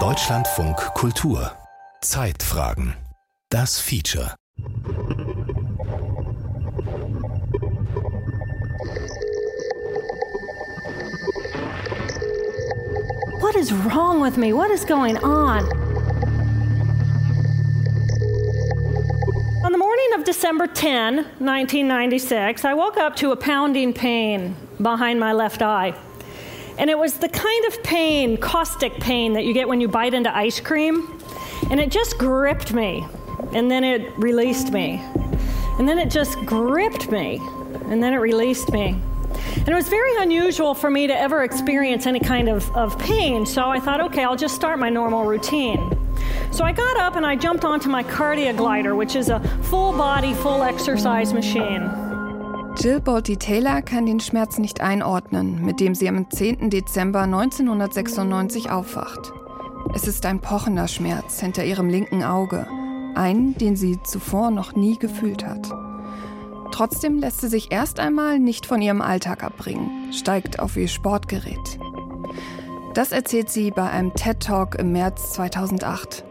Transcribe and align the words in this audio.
Deutschlandfunk 0.00 0.76
Kultur 0.94 1.52
Zeitfragen 2.00 2.96
Das 3.48 3.78
Feature 3.78 4.34
What 13.38 13.54
is 13.54 13.72
wrong 13.72 14.20
with 14.20 14.36
me? 14.36 14.52
What 14.52 14.72
is 14.72 14.84
going 14.84 15.16
on? 15.18 15.62
On 19.64 19.70
the 19.70 19.78
morning 19.78 20.12
of 20.18 20.24
December 20.24 20.66
10, 20.66 21.18
1996, 21.38 22.64
I 22.64 22.74
woke 22.74 22.96
up 22.96 23.14
to 23.14 23.30
a 23.30 23.36
pounding 23.36 23.92
pain 23.92 24.56
behind 24.80 25.20
my 25.20 25.32
left 25.32 25.62
eye. 25.62 25.94
And 26.78 26.90
it 26.90 26.98
was 26.98 27.14
the 27.14 27.28
kind 27.28 27.64
of 27.66 27.82
pain, 27.82 28.36
caustic 28.36 28.94
pain, 28.94 29.32
that 29.32 29.44
you 29.44 29.54
get 29.54 29.66
when 29.66 29.80
you 29.80 29.88
bite 29.88 30.14
into 30.14 30.34
ice 30.34 30.60
cream. 30.60 31.18
And 31.70 31.80
it 31.80 31.90
just 31.90 32.18
gripped 32.18 32.72
me. 32.72 33.06
And 33.52 33.70
then 33.70 33.82
it 33.82 34.16
released 34.18 34.72
me. 34.72 35.02
And 35.78 35.88
then 35.88 35.98
it 35.98 36.10
just 36.10 36.38
gripped 36.44 37.10
me. 37.10 37.40
And 37.86 38.02
then 38.02 38.12
it 38.12 38.18
released 38.18 38.72
me. 38.72 39.00
And 39.56 39.68
it 39.68 39.74
was 39.74 39.88
very 39.88 40.14
unusual 40.18 40.74
for 40.74 40.90
me 40.90 41.06
to 41.06 41.18
ever 41.18 41.42
experience 41.44 42.06
any 42.06 42.20
kind 42.20 42.48
of, 42.48 42.74
of 42.76 42.98
pain. 42.98 43.46
So 43.46 43.68
I 43.68 43.80
thought, 43.80 44.00
okay, 44.00 44.22
I'll 44.22 44.36
just 44.36 44.54
start 44.54 44.78
my 44.78 44.90
normal 44.90 45.24
routine. 45.24 45.96
So 46.52 46.64
I 46.64 46.72
got 46.72 46.96
up 46.98 47.16
and 47.16 47.26
I 47.26 47.36
jumped 47.36 47.64
onto 47.64 47.88
my 47.88 48.02
Cardia 48.02 48.56
Glider, 48.56 48.94
which 48.94 49.16
is 49.16 49.28
a 49.28 49.40
full 49.64 49.92
body, 49.92 50.34
full 50.34 50.62
exercise 50.62 51.32
machine. 51.32 51.82
Jill 52.78 53.00
Bolte 53.00 53.38
Taylor 53.38 53.80
kann 53.80 54.04
den 54.04 54.20
Schmerz 54.20 54.58
nicht 54.58 54.82
einordnen, 54.82 55.64
mit 55.64 55.80
dem 55.80 55.94
sie 55.94 56.10
am 56.10 56.30
10. 56.30 56.68
Dezember 56.68 57.22
1996 57.22 58.70
aufwacht. 58.70 59.32
Es 59.94 60.06
ist 60.06 60.26
ein 60.26 60.40
pochender 60.40 60.86
Schmerz 60.86 61.40
hinter 61.40 61.64
ihrem 61.64 61.88
linken 61.88 62.22
Auge, 62.22 62.66
einen, 63.14 63.56
den 63.56 63.76
sie 63.76 63.98
zuvor 64.02 64.50
noch 64.50 64.76
nie 64.76 64.98
gefühlt 64.98 65.46
hat. 65.46 65.70
Trotzdem 66.70 67.18
lässt 67.18 67.40
sie 67.40 67.48
sich 67.48 67.72
erst 67.72 67.98
einmal 67.98 68.38
nicht 68.38 68.66
von 68.66 68.82
ihrem 68.82 69.00
Alltag 69.00 69.42
abbringen, 69.42 70.12
steigt 70.12 70.60
auf 70.60 70.76
ihr 70.76 70.88
Sportgerät. 70.88 71.78
Das 72.92 73.10
erzählt 73.10 73.48
sie 73.48 73.70
bei 73.70 73.88
einem 73.88 74.12
TED 74.12 74.40
Talk 74.40 74.74
im 74.74 74.92
März 74.92 75.32
2008. 75.32 76.24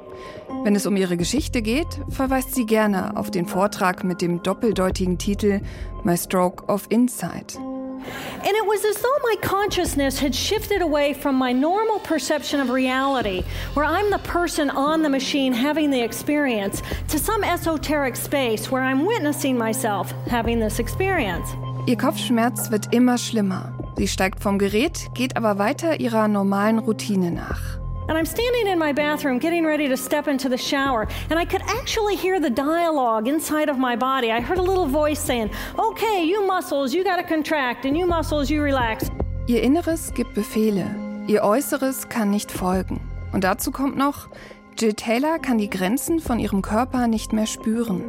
Wenn 0.66 0.76
es 0.76 0.88
um 0.88 0.98
ihre 0.98 1.16
Geschichte 1.16 1.62
geht, 1.62 2.00
verweist 2.10 2.56
sie 2.56 2.66
gerne 2.66 3.16
auf 3.18 3.30
den 3.30 3.46
Vortrag 3.46 4.04
mit 4.04 4.20
dem 4.20 4.42
doppeldeutigen 4.42 5.20
Titel 5.20 5.62
My 6.04 6.18
Stroke 6.18 6.66
of 6.68 6.88
Insight. 6.90 7.56
And 7.56 8.52
it 8.52 8.66
was 8.66 8.84
as 8.84 9.00
though 9.00 9.20
my 9.24 9.36
consciousness 9.48 10.20
had 10.20 10.34
shifted 10.34 10.82
away 10.82 11.14
from 11.14 11.38
my 11.38 11.54
normal 11.54 12.00
perception 12.00 12.60
of 12.60 12.72
reality, 12.72 13.44
where 13.76 13.86
I'm 13.86 14.10
the 14.10 14.18
person 14.28 14.72
on 14.72 15.04
the 15.04 15.10
machine 15.10 15.54
having 15.54 15.92
the 15.92 16.02
experience, 16.02 16.82
to 17.10 17.20
some 17.20 17.44
esoteric 17.44 18.16
space 18.16 18.72
where 18.72 18.82
I'm 18.82 19.06
witnessing 19.06 19.60
myself 19.60 20.16
having 20.28 20.60
this 20.60 20.80
experience. 20.80 21.48
Ihr 21.86 21.98
Kopfschmerz 21.98 22.72
wird 22.72 22.92
immer 22.92 23.20
schlimmer. 23.20 23.72
Sie 23.98 24.08
steigt 24.08 24.42
vom 24.42 24.58
Gerät, 24.58 25.12
geht 25.14 25.38
aber 25.38 25.60
weiter 25.60 26.00
ihrer 26.00 26.28
normalen 26.28 26.80
Routine 26.80 27.30
nach. 27.30 27.85
And 28.08 28.18
I'm 28.18 28.26
standing 28.26 28.68
in 28.68 28.78
my 28.78 28.94
bathroom 28.94 29.40
getting 29.40 29.66
ready 29.66 29.88
to 29.88 29.98
step 29.98 30.28
into 30.28 30.48
the 30.48 30.58
shower, 30.58 31.08
and 31.30 31.40
I 31.40 31.46
could 31.46 31.64
actually 31.64 32.16
hear 32.16 32.40
the 32.40 32.52
dialogue 32.52 33.28
inside 33.28 33.68
of 33.68 33.78
my 33.80 33.96
body. 33.96 34.32
I 34.32 34.42
heard 34.42 34.60
a 34.60 34.62
little 34.62 34.86
voice 34.86 35.20
saying, 35.20 35.50
Okay, 35.78 36.24
you 36.24 36.46
muscles, 36.46 36.94
you 36.94 37.04
gotta 37.04 37.24
contract, 37.24 37.86
and 37.86 37.98
you 37.98 38.06
muscles, 38.06 38.50
you 38.50 38.62
relax. 38.62 39.10
Ihr 39.48 39.62
Inneres 39.64 40.14
gibt 40.14 40.34
Befehle, 40.36 40.86
ihr 41.28 41.44
Äußeres 41.44 42.08
kann 42.10 42.30
nicht 42.30 42.52
folgen. 42.52 43.00
Und 43.32 43.44
dazu 43.44 43.72
kommt 43.72 43.98
noch, 43.98 44.30
Jill 44.78 44.94
Taylor 44.94 45.40
kann 45.40 45.58
die 45.58 45.70
Grenzen 45.70 46.20
von 46.20 46.38
ihrem 46.38 46.62
Körper 46.62 47.08
nicht 47.08 47.34
mehr 47.34 47.48
spüren, 47.48 48.04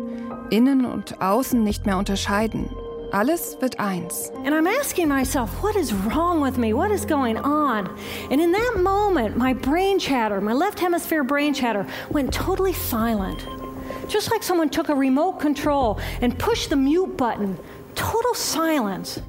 innen 0.50 0.84
und 0.84 1.22
außen 1.22 1.62
nicht 1.62 1.86
mehr 1.86 1.96
unterscheiden. 1.96 2.70
Alles 3.12 3.56
wird 3.60 3.78
eins. 3.78 4.30
And 4.44 4.54
I'm 4.54 4.66
asking 4.66 5.08
myself, 5.08 5.62
what 5.62 5.76
is 5.76 5.92
wrong 5.92 6.40
with 6.40 6.58
me? 6.58 6.72
What 6.72 6.90
is 6.90 7.04
going 7.04 7.36
on? 7.38 7.88
And 8.30 8.40
in 8.40 8.52
that 8.52 8.74
moment, 8.78 9.36
my 9.36 9.52
brain 9.52 9.98
chatter, 9.98 10.40
my 10.40 10.52
left 10.52 10.80
hemisphere 10.80 11.22
brain 11.22 11.54
chatter, 11.54 11.86
went 12.10 12.32
totally 12.32 12.72
silent. 12.72 13.46
Just 14.08 14.30
like 14.30 14.42
someone 14.42 14.70
took 14.70 14.88
a 14.88 14.94
remote 14.94 15.40
control 15.40 16.00
and 16.20 16.38
pushed 16.38 16.70
the 16.70 16.76
mute 16.76 17.16
button. 17.16 17.58
Total 17.94 18.34
silence. 18.34 19.20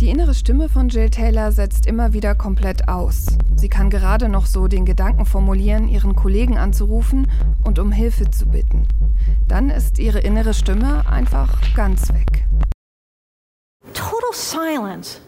Die 0.00 0.10
innere 0.10 0.32
Stimme 0.32 0.68
von 0.68 0.88
Jill 0.88 1.10
Taylor 1.10 1.50
setzt 1.50 1.84
immer 1.84 2.12
wieder 2.12 2.36
komplett 2.36 2.88
aus. 2.88 3.26
Sie 3.56 3.68
kann 3.68 3.90
gerade 3.90 4.28
noch 4.28 4.46
so 4.46 4.68
den 4.68 4.84
Gedanken 4.84 5.26
formulieren, 5.26 5.88
ihren 5.88 6.14
Kollegen 6.14 6.56
anzurufen 6.56 7.28
und 7.64 7.80
um 7.80 7.90
Hilfe 7.90 8.30
zu 8.30 8.46
bitten. 8.46 8.86
Dann 9.48 9.70
ist 9.70 9.98
ihre 9.98 10.20
innere 10.20 10.54
Stimme 10.54 11.04
einfach 11.08 11.60
ganz 11.74 12.10
weg. 12.10 12.46
Total 13.92 14.32
silence. 14.32 15.20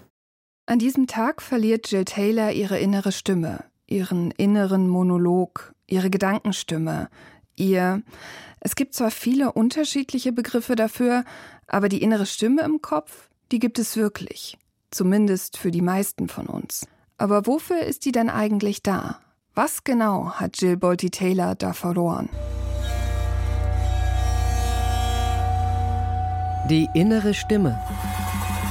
An 0.66 0.78
diesem 0.78 1.09
Tag 1.09 1.42
verliert 1.42 1.91
Jill 1.91 2.04
Taylor 2.04 2.53
ihre 2.53 2.78
innere 2.78 3.10
Stimme, 3.10 3.64
ihren 3.88 4.30
inneren 4.30 4.88
Monolog, 4.88 5.75
ihre 5.88 6.10
Gedankenstimme, 6.10 7.09
ihr. 7.56 8.03
Es 8.60 8.76
gibt 8.76 8.94
zwar 8.94 9.10
viele 9.10 9.50
unterschiedliche 9.50 10.30
Begriffe 10.30 10.76
dafür, 10.76 11.25
aber 11.66 11.88
die 11.88 12.03
innere 12.03 12.26
Stimme 12.26 12.62
im 12.62 12.80
Kopf, 12.80 13.30
die 13.50 13.59
gibt 13.59 13.80
es 13.80 13.97
wirklich. 13.97 14.59
Zumindest 14.90 15.56
für 15.56 15.70
die 15.70 15.82
meisten 15.82 16.28
von 16.28 16.46
uns. 16.46 16.86
Aber 17.16 17.46
wofür 17.46 17.82
ist 17.82 18.04
die 18.04 18.12
denn 18.12 18.30
eigentlich 18.30 18.82
da? 18.82 19.20
Was 19.54 19.84
genau 19.84 20.32
hat 20.32 20.60
Jill 20.60 20.76
Bolte 20.76 21.10
Taylor 21.10 21.54
da 21.54 21.72
verloren? 21.72 22.28
Die 26.68 26.88
innere 26.94 27.34
Stimme. 27.34 27.78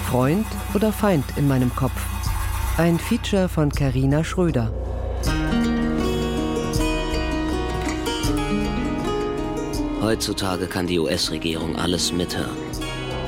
Freund 0.09 0.47
oder 0.73 0.91
Feind 0.91 1.25
in 1.35 1.47
meinem 1.47 1.75
Kopf. 1.75 2.01
Ein 2.77 2.97
Feature 2.97 3.49
von 3.49 3.71
Karina 3.71 4.23
Schröder. 4.23 4.73
Heutzutage 10.01 10.67
kann 10.67 10.87
die 10.87 10.97
US-Regierung 10.97 11.75
alles 11.75 12.11
mithören. 12.11 12.57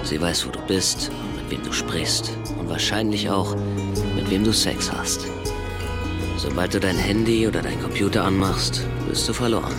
Sie 0.04 0.20
weiß, 0.20 0.48
wo 0.48 0.52
du 0.52 0.60
bist 0.68 1.12
und 1.22 1.36
mit 1.36 1.52
wem 1.52 1.64
du 1.64 1.72
sprichst. 1.74 2.32
Wahrscheinlich 2.72 3.30
auch, 3.30 3.54
mit 4.16 4.32
wem 4.32 4.46
du 4.46 4.54
Sex 4.54 4.90
hast. 4.90 5.28
Sobald 6.38 6.74
du 6.74 6.80
dein 6.80 6.96
Handy 6.96 7.46
oder 7.46 7.62
dein 7.62 7.82
Computer 7.82 8.24
anmachst, 8.24 8.88
bist 9.10 9.28
du 9.28 9.34
verloren. 9.34 9.76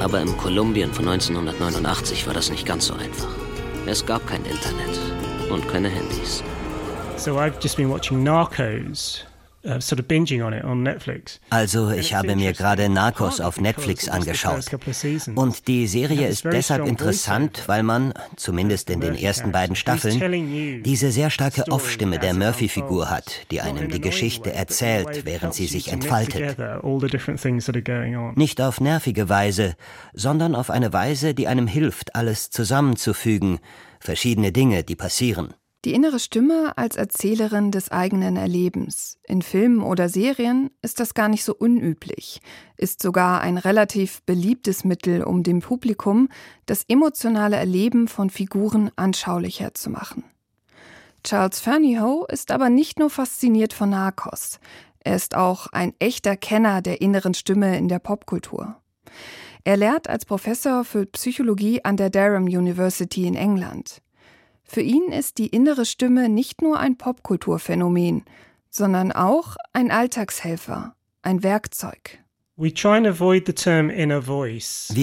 Aber 0.00 0.20
im 0.20 0.34
Kolumbien 0.38 0.90
von 0.90 1.06
1989 1.06 2.26
war 2.26 2.32
das 2.32 2.50
nicht 2.50 2.64
ganz 2.64 2.86
so 2.86 2.94
einfach. 2.94 3.28
Es 3.84 4.06
gab 4.06 4.26
kein 4.26 4.42
Internet 4.46 4.98
und 5.50 5.68
keine 5.68 5.90
Handys. 5.90 6.42
So 7.18 7.36
I've 7.36 7.62
just 7.62 7.76
been 7.76 7.90
watching 7.90 8.22
Narcos 8.22 9.26
also 11.50 11.90
ich 11.90 12.14
habe 12.14 12.34
mir 12.34 12.52
gerade 12.54 12.88
Narcos 12.88 13.40
auf 13.40 13.60
Netflix 13.60 14.08
angeschaut. 14.08 14.64
Und 15.34 15.68
die 15.68 15.86
Serie 15.86 16.28
ist 16.28 16.44
deshalb 16.44 16.86
interessant, 16.86 17.64
weil 17.66 17.82
man, 17.82 18.14
zumindest 18.36 18.88
in 18.88 19.00
den 19.00 19.14
ersten 19.14 19.52
beiden 19.52 19.76
Staffeln, 19.76 20.82
diese 20.82 21.10
sehr 21.10 21.28
starke 21.28 21.64
Off-Stimme 21.70 22.18
der 22.18 22.32
Murphy-Figur 22.32 23.10
hat, 23.10 23.46
die 23.50 23.60
einem 23.60 23.90
die 23.90 24.00
Geschichte 24.00 24.52
erzählt, 24.52 25.26
während 25.26 25.52
sie 25.52 25.66
sich 25.66 25.92
entfaltet. 25.92 26.56
Nicht 28.36 28.62
auf 28.62 28.80
nervige 28.80 29.28
Weise, 29.28 29.74
sondern 30.14 30.54
auf 30.54 30.70
eine 30.70 30.92
Weise, 30.94 31.34
die 31.34 31.48
einem 31.48 31.66
hilft, 31.66 32.14
alles 32.14 32.50
zusammenzufügen, 32.50 33.58
verschiedene 33.98 34.52
Dinge, 34.52 34.84
die 34.84 34.96
passieren. 34.96 35.52
Die 35.84 35.94
innere 35.94 36.18
Stimme 36.18 36.76
als 36.76 36.96
Erzählerin 36.96 37.70
des 37.70 37.90
eigenen 37.90 38.36
Erlebens. 38.36 39.18
In 39.26 39.40
Filmen 39.40 39.80
oder 39.82 40.10
Serien 40.10 40.70
ist 40.82 41.00
das 41.00 41.14
gar 41.14 41.28
nicht 41.28 41.42
so 41.42 41.54
unüblich, 41.54 42.42
ist 42.76 43.00
sogar 43.00 43.40
ein 43.40 43.56
relativ 43.56 44.22
beliebtes 44.22 44.84
Mittel, 44.84 45.22
um 45.22 45.42
dem 45.42 45.60
Publikum 45.60 46.28
das 46.66 46.84
emotionale 46.86 47.56
Erleben 47.56 48.08
von 48.08 48.28
Figuren 48.28 48.90
anschaulicher 48.96 49.72
zu 49.72 49.88
machen. 49.88 50.24
Charles 51.24 51.60
Fernyhough 51.60 52.30
ist 52.30 52.50
aber 52.50 52.68
nicht 52.68 52.98
nur 52.98 53.08
fasziniert 53.08 53.72
von 53.72 53.90
Narcos, 53.90 54.60
er 55.02 55.16
ist 55.16 55.34
auch 55.34 55.66
ein 55.68 55.94
echter 55.98 56.36
Kenner 56.36 56.82
der 56.82 57.00
inneren 57.00 57.34
Stimme 57.34 57.78
in 57.78 57.88
der 57.88 57.98
Popkultur. 57.98 58.76
Er 59.64 59.76
lehrt 59.76 60.08
als 60.08 60.26
Professor 60.26 60.84
für 60.84 61.06
Psychologie 61.06 61.84
an 61.84 61.96
der 61.96 62.10
Durham 62.10 62.44
University 62.44 63.26
in 63.26 63.34
England. 63.34 64.02
Für 64.72 64.82
ihn 64.82 65.10
ist 65.10 65.38
die 65.38 65.48
innere 65.48 65.84
Stimme 65.84 66.28
nicht 66.28 66.62
nur 66.62 66.78
ein 66.78 66.96
Popkulturphänomen, 66.96 68.24
sondern 68.70 69.10
auch 69.10 69.56
ein 69.72 69.90
Alltagshelfer, 69.90 70.94
ein 71.22 71.42
Werkzeug. 71.42 72.20
Wir 72.54 72.72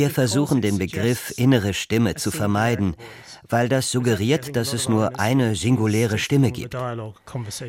versuchen 0.10 0.62
den 0.62 0.78
Begriff 0.78 1.34
innere 1.36 1.74
Stimme 1.74 2.16
zu 2.16 2.31
vermeiden, 2.31 2.96
weil 3.50 3.68
das 3.68 3.92
suggeriert, 3.92 4.56
dass 4.56 4.72
es 4.72 4.88
nur 4.88 5.19
eine 5.19 5.54
singuläre 5.58 6.18
Stimme 6.18 6.54
gibt. 6.54 6.74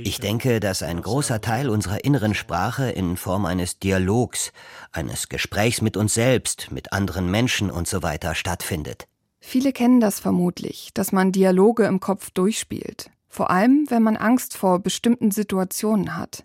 Ich 0.05 0.21
denke, 0.21 0.61
dass 0.61 0.85
ein 0.85 1.03
großer 1.03 1.41
Teil 1.41 1.69
unserer 1.69 2.05
inneren 2.05 2.35
Sprache 2.35 2.93
in 2.93 3.17
Form 3.17 3.45
eines 3.45 3.81
Dialogs, 3.81 4.53
eines 4.93 5.29
Gesprächs 5.29 5.83
mit 5.83 5.97
uns 5.97 6.15
selbst, 6.15 6.71
mit 6.71 6.93
anderen 6.93 7.29
Menschen 7.29 7.73
usw. 7.73 8.19
So 8.23 8.35
stattfindet. 8.35 9.08
Viele 9.50 9.73
kennen 9.73 9.99
das 9.99 10.21
vermutlich, 10.21 10.91
dass 10.93 11.11
man 11.11 11.33
Dialoge 11.33 11.87
im 11.87 12.00
Kopf 12.00 12.31
durchspielt. 12.33 13.09
Vor 13.29 13.50
allem, 13.50 13.87
wenn 13.89 14.03
man 14.03 14.19
Angst 14.19 14.55
vor 14.55 14.79
bestimmten 14.81 15.31
Situationen 15.31 16.19
hat. 16.19 16.45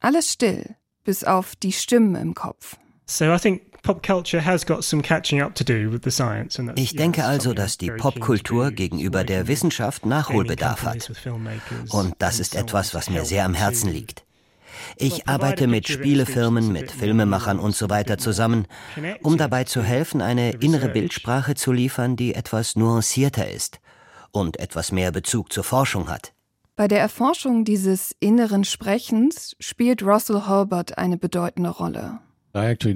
Alles 0.00 0.32
still, 0.32 0.74
bis 1.04 1.24
auf 1.24 1.54
die 1.56 1.72
Stimmen 1.72 2.14
im 2.14 2.32
Kopf. 2.32 2.78
Ich 6.76 6.96
denke 6.96 7.24
also, 7.26 7.52
dass 7.52 7.76
die 7.76 7.90
Popkultur 7.90 8.70
gegenüber 8.70 9.24
der 9.24 9.46
Wissenschaft 9.46 10.06
Nachholbedarf 10.06 10.84
hat. 10.84 11.12
Und 11.90 12.14
das 12.18 12.40
ist 12.40 12.54
etwas, 12.54 12.94
was 12.94 13.10
mir 13.10 13.26
sehr 13.26 13.44
am 13.44 13.52
Herzen 13.52 13.92
liegt. 13.92 14.21
Ich 14.96 15.28
arbeite 15.28 15.66
mit 15.66 15.88
Spielefirmen, 15.88 16.72
mit 16.72 16.90
Filmemachern 16.90 17.58
und 17.58 17.74
so 17.74 17.90
weiter 17.90 18.18
zusammen, 18.18 18.66
um 19.22 19.36
dabei 19.36 19.64
zu 19.64 19.82
helfen, 19.82 20.20
eine 20.20 20.52
innere 20.52 20.88
Bildsprache 20.88 21.54
zu 21.54 21.72
liefern, 21.72 22.16
die 22.16 22.34
etwas 22.34 22.76
nuancierter 22.76 23.50
ist 23.50 23.80
und 24.30 24.58
etwas 24.58 24.92
mehr 24.92 25.12
Bezug 25.12 25.52
zur 25.52 25.64
Forschung 25.64 26.08
hat. 26.08 26.32
Bei 26.74 26.88
der 26.88 27.00
Erforschung 27.00 27.64
dieses 27.64 28.16
inneren 28.18 28.64
Sprechens 28.64 29.54
spielt 29.60 30.02
Russell 30.02 30.46
Herbert 30.46 30.96
eine 30.96 31.18
bedeutende 31.18 31.68
Rolle. 31.68 32.20
Eigentlich 32.54 32.94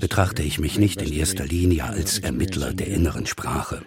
betrachte 0.00 0.42
ich 0.42 0.58
mich 0.58 0.78
nicht 0.78 1.02
in 1.02 1.12
erster 1.12 1.46
Linie 1.46 1.84
als 1.84 2.18
Ermittler 2.18 2.72
der 2.72 2.88
inneren 2.88 3.26
Sprache. 3.26 3.82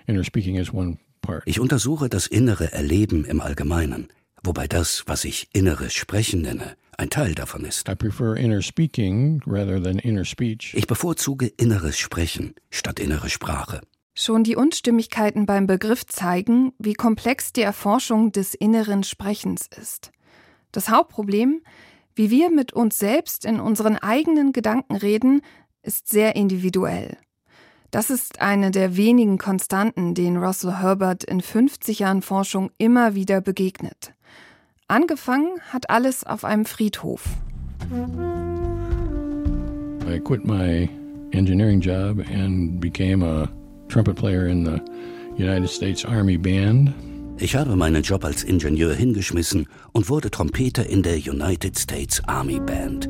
Ich 1.46 1.60
untersuche 1.60 2.10
das 2.10 2.28
innere 2.28 2.72
Erleben 2.72 3.26
im 3.26 3.42
Allgemeinen, 3.42 4.08
wobei 4.44 4.68
das, 4.68 5.04
was 5.08 5.26
ich 5.26 5.48
inneres 5.54 5.94
Sprechen 5.94 6.42
nenne, 6.42 6.76
ein 6.98 7.10
Teil 7.10 7.34
davon 7.36 7.66
ist. 7.66 7.88
Ich 10.74 10.88
bevorzuge 10.88 11.48
inneres 11.48 11.98
Sprechen 11.98 12.54
statt 12.70 13.00
innere 13.00 13.30
Sprache. 13.30 13.82
Schon 14.16 14.44
die 14.44 14.56
Unstimmigkeiten 14.56 15.48
beim 15.48 15.66
Begriff 15.66 16.06
zeigen, 16.06 16.74
wie 16.78 16.94
komplex 16.94 17.52
die 17.52 17.64
Erforschung 17.64 18.32
des 18.32 18.54
inneren 18.54 19.04
Sprechens 19.04 19.68
ist. 19.76 20.12
Das 20.72 20.90
Hauptproblem, 20.90 21.62
wie 22.14 22.30
wir 22.30 22.52
mit 22.52 22.74
uns 22.74 23.00
selbst 23.00 23.44
in 23.44 23.60
unseren 23.60 23.98
eigenen 23.98 24.54
Gedanken 24.54 24.96
reden, 24.96 25.42
ist 25.82 26.10
sehr 26.10 26.36
individuell. 26.36 27.18
Das 27.90 28.10
ist 28.10 28.42
eine 28.42 28.72
der 28.72 28.98
wenigen 28.98 29.38
Konstanten, 29.38 30.16
denen 30.16 30.38
Russell 30.38 30.78
Herbert 30.78 31.24
in 31.24 31.42
50 31.42 32.00
Jahren 32.00 32.22
Forschung 32.22 32.72
immer 32.78 33.14
wieder 33.16 33.42
begegnet. 33.42 34.14
Angefangen 34.94 35.60
hat 35.72 35.90
alles 35.90 36.24
auf 36.24 36.46
einem 36.46 36.66
Friedhof. 36.66 37.24
I 40.08 40.20
quit 40.20 40.46
my 40.46 40.88
engineering 41.32 41.82
job 41.82 42.20
and 42.32 42.80
became 42.80 43.24
a 43.24 43.50
trumpet 43.90 44.16
player 44.16 44.46
in 44.46 44.64
the 44.64 44.80
United 45.36 45.68
States 45.68 46.06
Army 46.06 46.38
Band. 46.38 46.94
Ich 47.40 47.56
habe 47.56 47.76
meinen 47.76 48.04
Job 48.04 48.24
als 48.24 48.44
Ingenieur 48.44 48.94
hingeschmissen 48.94 49.66
und 49.94 50.10
wurde 50.10 50.30
Trompeter 50.30 50.86
in 50.86 51.02
der 51.02 51.16
United 51.16 51.76
States 51.76 52.22
Army 52.28 52.60
Band. 52.60 53.10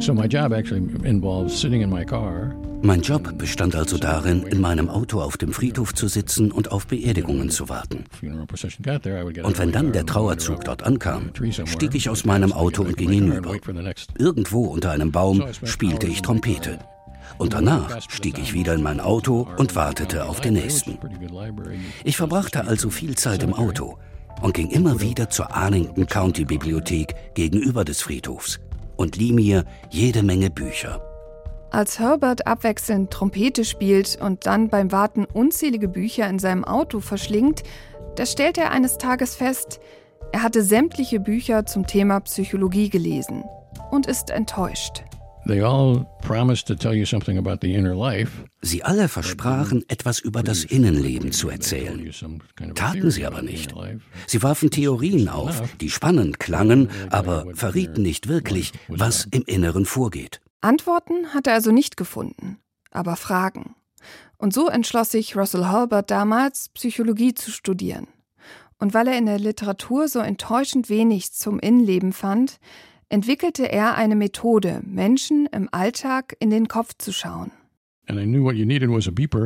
So 0.00 0.12
my 0.12 0.26
job 0.26 0.52
actually 0.52 0.82
involves 1.04 1.56
sitting 1.56 1.82
in 1.82 1.90
my 1.90 2.04
car. 2.04 2.56
Mein 2.80 3.02
Job 3.02 3.36
bestand 3.36 3.74
also 3.74 3.98
darin, 3.98 4.44
in 4.44 4.60
meinem 4.60 4.88
Auto 4.88 5.20
auf 5.20 5.36
dem 5.36 5.52
Friedhof 5.52 5.94
zu 5.94 6.08
sitzen 6.08 6.52
und 6.52 6.70
auf 6.70 6.86
Beerdigungen 6.86 7.50
zu 7.50 7.68
warten. 7.68 8.04
Und 8.22 9.58
wenn 9.58 9.72
dann 9.72 9.92
der 9.92 10.06
Trauerzug 10.06 10.64
dort 10.64 10.84
ankam, 10.84 11.30
stieg 11.64 11.94
ich 11.94 12.08
aus 12.08 12.24
meinem 12.24 12.52
Auto 12.52 12.82
und 12.82 12.96
ging 12.96 13.10
hinüber. 13.10 13.56
Irgendwo 14.16 14.66
unter 14.66 14.92
einem 14.92 15.10
Baum 15.10 15.44
spielte 15.64 16.06
ich 16.06 16.22
Trompete. 16.22 16.78
Und 17.36 17.52
danach 17.52 18.00
stieg 18.08 18.38
ich 18.38 18.54
wieder 18.54 18.74
in 18.74 18.82
mein 18.82 19.00
Auto 19.00 19.48
und 19.56 19.74
wartete 19.74 20.26
auf 20.26 20.40
den 20.40 20.54
nächsten. 20.54 20.98
Ich 22.04 22.16
verbrachte 22.16 22.66
also 22.66 22.90
viel 22.90 23.16
Zeit 23.16 23.42
im 23.42 23.54
Auto 23.54 23.98
und 24.40 24.54
ging 24.54 24.70
immer 24.70 25.00
wieder 25.00 25.30
zur 25.30 25.54
Arlington 25.54 26.06
County 26.06 26.44
Bibliothek 26.44 27.14
gegenüber 27.34 27.84
des 27.84 28.00
Friedhofs 28.00 28.60
und 28.96 29.16
lieh 29.16 29.32
mir 29.32 29.64
jede 29.90 30.22
Menge 30.22 30.50
Bücher. 30.50 31.02
Als 31.70 31.98
Herbert 31.98 32.46
abwechselnd 32.46 33.10
Trompete 33.10 33.64
spielt 33.64 34.18
und 34.20 34.46
dann 34.46 34.68
beim 34.68 34.90
Warten 34.90 35.26
unzählige 35.26 35.88
Bücher 35.88 36.28
in 36.28 36.38
seinem 36.38 36.64
Auto 36.64 37.00
verschlingt, 37.00 37.62
da 38.16 38.24
stellt 38.24 38.56
er 38.56 38.70
eines 38.70 38.96
Tages 38.98 39.36
fest, 39.36 39.80
er 40.32 40.42
hatte 40.42 40.62
sämtliche 40.62 41.20
Bücher 41.20 41.66
zum 41.66 41.86
Thema 41.86 42.20
Psychologie 42.20 42.88
gelesen 42.88 43.44
und 43.90 44.06
ist 44.06 44.30
enttäuscht. 44.30 45.02
Sie 48.60 48.82
alle 48.82 49.08
versprachen, 49.08 49.84
etwas 49.88 50.20
über 50.20 50.42
das 50.42 50.64
Innenleben 50.64 51.32
zu 51.32 51.48
erzählen. 51.48 52.10
Taten 52.74 53.10
sie 53.10 53.24
aber 53.24 53.40
nicht. 53.40 53.72
Sie 54.26 54.42
warfen 54.42 54.70
Theorien 54.70 55.28
auf, 55.28 55.62
die 55.80 55.88
spannend 55.88 56.38
klangen, 56.38 56.90
aber 57.08 57.46
verrieten 57.54 58.02
nicht 58.02 58.28
wirklich, 58.28 58.72
was 58.88 59.26
im 59.30 59.44
Inneren 59.46 59.86
vorgeht. 59.86 60.40
Antworten 60.60 61.34
hat 61.34 61.46
er 61.46 61.54
also 61.54 61.70
nicht 61.70 61.96
gefunden, 61.96 62.58
aber 62.90 63.16
Fragen. 63.16 63.74
Und 64.36 64.52
so 64.52 64.68
entschloss 64.68 65.10
sich 65.10 65.36
Russell 65.36 65.66
Herbert 65.66 66.10
damals, 66.10 66.68
Psychologie 66.70 67.34
zu 67.34 67.50
studieren. 67.50 68.08
Und 68.78 68.94
weil 68.94 69.08
er 69.08 69.18
in 69.18 69.26
der 69.26 69.38
Literatur 69.38 70.08
so 70.08 70.20
enttäuschend 70.20 70.88
wenig 70.88 71.32
zum 71.32 71.58
Innenleben 71.58 72.12
fand, 72.12 72.58
entwickelte 73.08 73.70
er 73.70 73.96
eine 73.96 74.16
Methode, 74.16 74.80
Menschen 74.84 75.46
im 75.46 75.68
Alltag 75.72 76.36
in 76.38 76.50
den 76.50 76.68
Kopf 76.68 76.94
zu 76.98 77.12
schauen. 77.12 77.50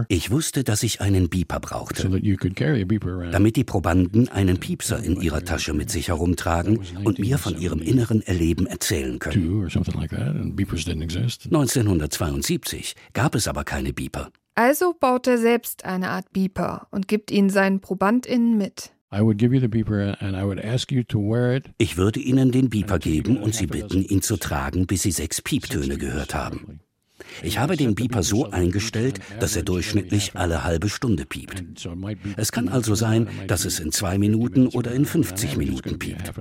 Ich 0.09 0.31
wusste, 0.31 0.65
dass 0.65 0.83
ich 0.83 1.01
einen 1.01 1.29
Beeper 1.29 1.61
brauchte, 1.61 2.09
damit 2.09 3.57
die 3.57 3.65
Probanden 3.65 4.29
einen 4.29 4.59
Piepser 4.59 5.03
in 5.03 5.21
ihrer 5.21 5.45
Tasche 5.45 5.75
mit 5.75 5.91
sich 5.91 6.09
herumtragen 6.09 6.81
und 7.05 7.19
mir 7.19 7.39
von 7.39 7.61
ihrem 7.61 7.81
inneren 7.81 8.23
Erleben 8.23 8.67
erzählen 8.67 9.19
können. 9.19 9.69
1972 11.45 12.95
gab 13.13 13.35
es 13.35 13.49
aber 13.49 13.65
keine 13.65 13.93
Beeper. 13.93 14.31
Also 14.55 14.95
baut 14.99 15.27
er 15.27 15.39
selbst 15.39 15.85
eine 15.85 16.11
Art 16.11 16.33
Beeper 16.33 16.87
und 16.91 17.09
gibt 17.09 17.31
ihn 17.31 17.51
seinen 17.51 17.81
ProbandInnen 17.81 18.59
mit. 18.59 18.93
Ich 21.77 21.97
würde 21.99 22.21
Ihnen 22.21 22.51
den 22.51 22.71
Beeper 22.71 22.99
geben 22.99 23.37
und 23.37 23.55
Sie 23.55 23.67
bitten, 23.67 24.03
ihn 24.03 24.23
zu 24.23 24.39
tragen, 24.39 24.87
bis 24.87 25.03
Sie 25.03 25.11
sechs 25.11 25.43
Pieptöne 25.43 25.99
gehört 25.99 26.35
haben. 26.35 26.81
Ich 27.43 27.59
habe 27.59 27.77
den 27.77 27.95
Beeper 27.95 28.23
so 28.23 28.51
eingestellt, 28.51 29.21
dass 29.41 29.57
er 29.57 29.63
durchschnittlich 29.63 30.33
alle 30.35 30.65
halbe 30.65 30.89
Stunde 30.89 31.25
piept. 31.25 31.65
Es 32.37 32.53
kann 32.53 32.69
also 32.69 32.95
sein, 32.95 33.29
dass 33.47 33.65
es 33.65 33.81
in 33.81 33.93
zwei 33.93 34.19
Minuten 34.19 34.67
oder 34.69 34.93
in 34.93 35.05
50 35.05 35.57
Minuten 35.57 35.99
piept. 35.99 36.33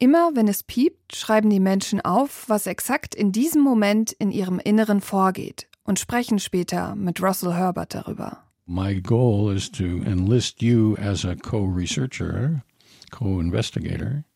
Immer 0.00 0.30
wenn 0.34 0.46
es 0.46 0.62
piept, 0.62 1.16
schreiben 1.16 1.50
die 1.50 1.60
Menschen 1.60 2.00
auf, 2.00 2.44
was 2.48 2.66
exakt 2.66 3.14
in 3.16 3.32
diesem 3.32 3.62
Moment 3.62 4.12
in 4.12 4.30
ihrem 4.30 4.60
Inneren 4.60 5.00
vorgeht 5.00 5.68
und 5.82 5.98
sprechen 5.98 6.38
später 6.38 6.94
mit 6.94 7.20
Russell 7.20 7.54
Herbert 7.54 7.94
darüber. 7.94 8.44
My 8.66 9.00
goal 9.00 9.52
is 9.56 9.70
to 9.72 10.02
enlist 10.04 10.62
you 10.62 10.94
as 11.00 11.24
a 11.24 11.34
co-researcher. 11.34 12.62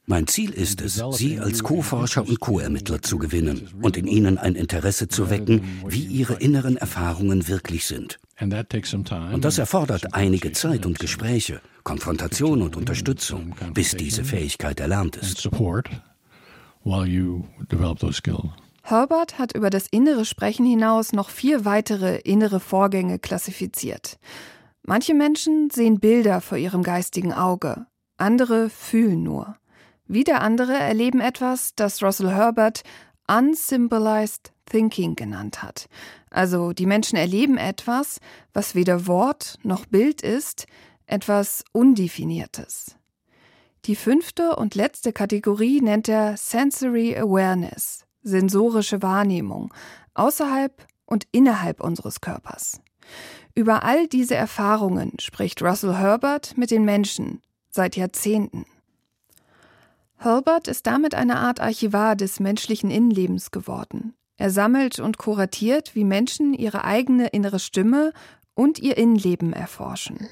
Mein 0.07 0.27
Ziel 0.27 0.51
ist 0.51 0.81
es, 0.81 1.03
Sie 1.13 1.39
als 1.39 1.63
Co-Forscher 1.63 2.27
und 2.27 2.41
Co-Ermittler 2.41 3.03
zu 3.03 3.19
gewinnen 3.19 3.69
und 3.81 3.97
in 3.97 4.07
Ihnen 4.07 4.39
ein 4.39 4.55
Interesse 4.55 5.09
zu 5.09 5.31
wecken, 5.31 5.63
wie 5.87 6.05
Ihre 6.05 6.35
inneren 6.35 6.77
Erfahrungen 6.77 7.49
wirklich 7.49 7.87
sind. 7.87 8.19
Und 8.41 9.45
das 9.45 9.59
erfordert 9.59 10.15
einige 10.15 10.53
Zeit 10.53 10.87
und 10.87 10.99
Gespräche, 10.99 11.61
Konfrontation 11.85 12.63
und 12.63 12.77
Unterstützung, 12.77 13.55
bis 13.75 13.93
diese 13.93 14.25
Fähigkeit 14.25 14.81
erlernt 14.81 15.17
ist. 15.17 15.49
Herbert 18.85 19.39
hat 19.39 19.55
über 19.55 19.71
das 19.71 19.87
innere 19.91 20.25
Sprechen 20.25 20.67
hinaus 20.67 21.13
noch 21.13 21.31
vier 21.31 21.65
weitere 21.65 22.17
innere 22.19 22.59
Vorgänge 22.59 23.21
klassifiziert. 23.21 24.19
Manche 24.83 25.15
Menschen 25.15 25.71
sehen 25.71 26.01
Bilder 26.01 26.41
vor 26.41 26.59
ihrem 26.59 26.83
geistigen 26.83 27.33
Auge, 27.33 27.87
andere 28.23 28.71
fühlen 28.71 29.23
nur. 29.25 29.57
Wieder 30.07 30.41
andere 30.41 30.75
erleben 30.75 31.21
etwas, 31.21 31.75
das 31.75 32.03
Russell 32.03 32.31
Herbert 32.31 32.83
Unsymbolized 33.29 34.53
Thinking 34.67 35.17
genannt 35.17 35.63
hat. 35.63 35.89
Also 36.31 36.73
die 36.73 36.87
Menschen 36.87 37.17
erleben 37.17 37.59
etwas, 37.59 38.21
was 38.53 38.75
weder 38.75 39.07
Wort 39.07 39.59
noch 39.65 39.87
Bild 39.87 40.23
ist, 40.23 40.67
etwas 41.07 41.65
Undefiniertes. 41.73 42.97
Die 43.87 43.97
fünfte 43.97 44.55
und 44.55 44.77
letzte 44.77 45.13
Kategorie 45.13 45.81
nennt 45.81 46.09
er 46.09 46.37
Sensory 46.37 47.17
Awareness, 47.17 48.05
sensorische 48.23 49.03
Wahrnehmung, 49.03 49.75
außerhalb 50.15 50.87
und 51.07 51.27
innerhalb 51.33 51.83
unseres 51.83 52.21
Körpers. 52.21 52.81
Über 53.57 53.83
all 53.83 54.07
diese 54.07 54.37
Erfahrungen 54.37 55.13
spricht 55.19 55.61
Russell 55.61 55.97
Herbert 55.97 56.57
mit 56.57 56.71
den 56.71 56.85
Menschen 56.85 57.41
seit 57.73 57.97
Jahrzehnten. 57.97 58.67
Herbert 60.19 60.69
ist 60.69 60.87
damit 60.87 61.15
eine 61.15 61.39
Art 61.39 61.59
Archivar 61.59 62.15
des 62.15 62.39
menschlichen 62.39 62.91
Innenlebens 62.91 63.51
geworden. 63.51 64.15
Er 64.37 64.51
sammelt 64.51 65.01
und 65.01 65.19
kuratiert, 65.19 65.95
wie 65.95 66.05
Menschen 66.05 66.55
ihre 66.55 66.85
eigene 66.85 67.29
innere 67.29 67.59
Stimme 67.59 68.13
und 68.55 68.79
ihr 68.79 68.97
Innenleben 68.97 69.53
erforschen. 69.53 70.29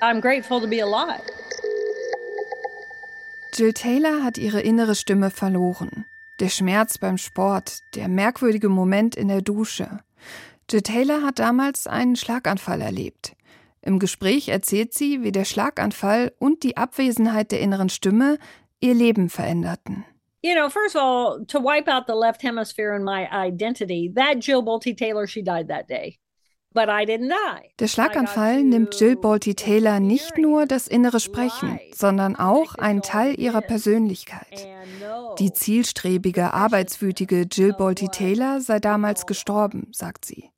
I'm 0.00 0.20
grateful 0.20 0.60
to 0.60 0.68
be 0.68 0.82
alive. 0.82 1.22
Jill 3.54 3.72
Taylor 3.72 4.22
hat 4.22 4.36
ihre 4.36 4.60
innere 4.60 4.94
Stimme 4.94 5.30
verloren. 5.30 6.04
Der 6.40 6.48
Schmerz 6.48 6.98
beim 6.98 7.16
Sport, 7.16 7.78
der 7.94 8.08
merkwürdige 8.08 8.68
Moment 8.68 9.14
in 9.14 9.28
der 9.28 9.40
Dusche. 9.40 10.00
Jill 10.70 10.82
Taylor 10.82 11.22
hat 11.22 11.38
damals 11.38 11.86
einen 11.86 12.16
Schlaganfall 12.16 12.80
erlebt. 12.80 13.36
Im 13.82 13.98
Gespräch 13.98 14.48
erzählt 14.48 14.94
sie, 14.94 15.22
wie 15.22 15.32
der 15.32 15.44
Schlaganfall 15.44 16.32
und 16.38 16.62
die 16.62 16.76
Abwesenheit 16.76 17.52
der 17.52 17.60
inneren 17.60 17.90
Stimme 17.90 18.38
ihr 18.80 18.94
Leben 18.94 19.28
veränderten. 19.28 20.04
You 20.42 20.54
know, 20.54 20.68
first 20.68 20.94
of 20.94 21.02
all, 21.02 21.44
to 21.46 21.58
wipe 21.58 21.88
out 21.88 22.04
the 22.06 22.14
left 22.14 22.42
hemisphere 22.42 22.94
in 22.94 23.02
my 23.02 23.26
identity, 23.32 24.12
that 24.14 24.40
Jill 24.40 24.62
Bolte 24.62 24.94
Taylor, 24.94 25.26
she 25.26 25.42
died 25.42 25.68
that 25.68 25.88
day. 25.88 26.18
Der 27.78 27.86
Schlaganfall 27.86 28.64
nimmt 28.64 28.98
Jill 28.98 29.16
Bolte 29.16 29.54
Taylor 29.54 30.00
nicht 30.00 30.36
nur 30.38 30.66
das 30.66 30.88
innere 30.88 31.20
Sprechen, 31.20 31.78
sondern 31.94 32.34
auch 32.34 32.74
einen 32.74 33.00
Teil 33.00 33.38
ihrer 33.38 33.60
Persönlichkeit. 33.60 34.66
Die 35.38 35.52
zielstrebige, 35.52 36.52
arbeitswütige 36.52 37.46
Jill 37.50 37.74
Bolte 37.74 38.08
Taylor 38.08 38.60
sei 38.60 38.80
damals 38.80 39.26
gestorben, 39.26 39.88
sagt 39.92 40.24
sie. 40.24 40.50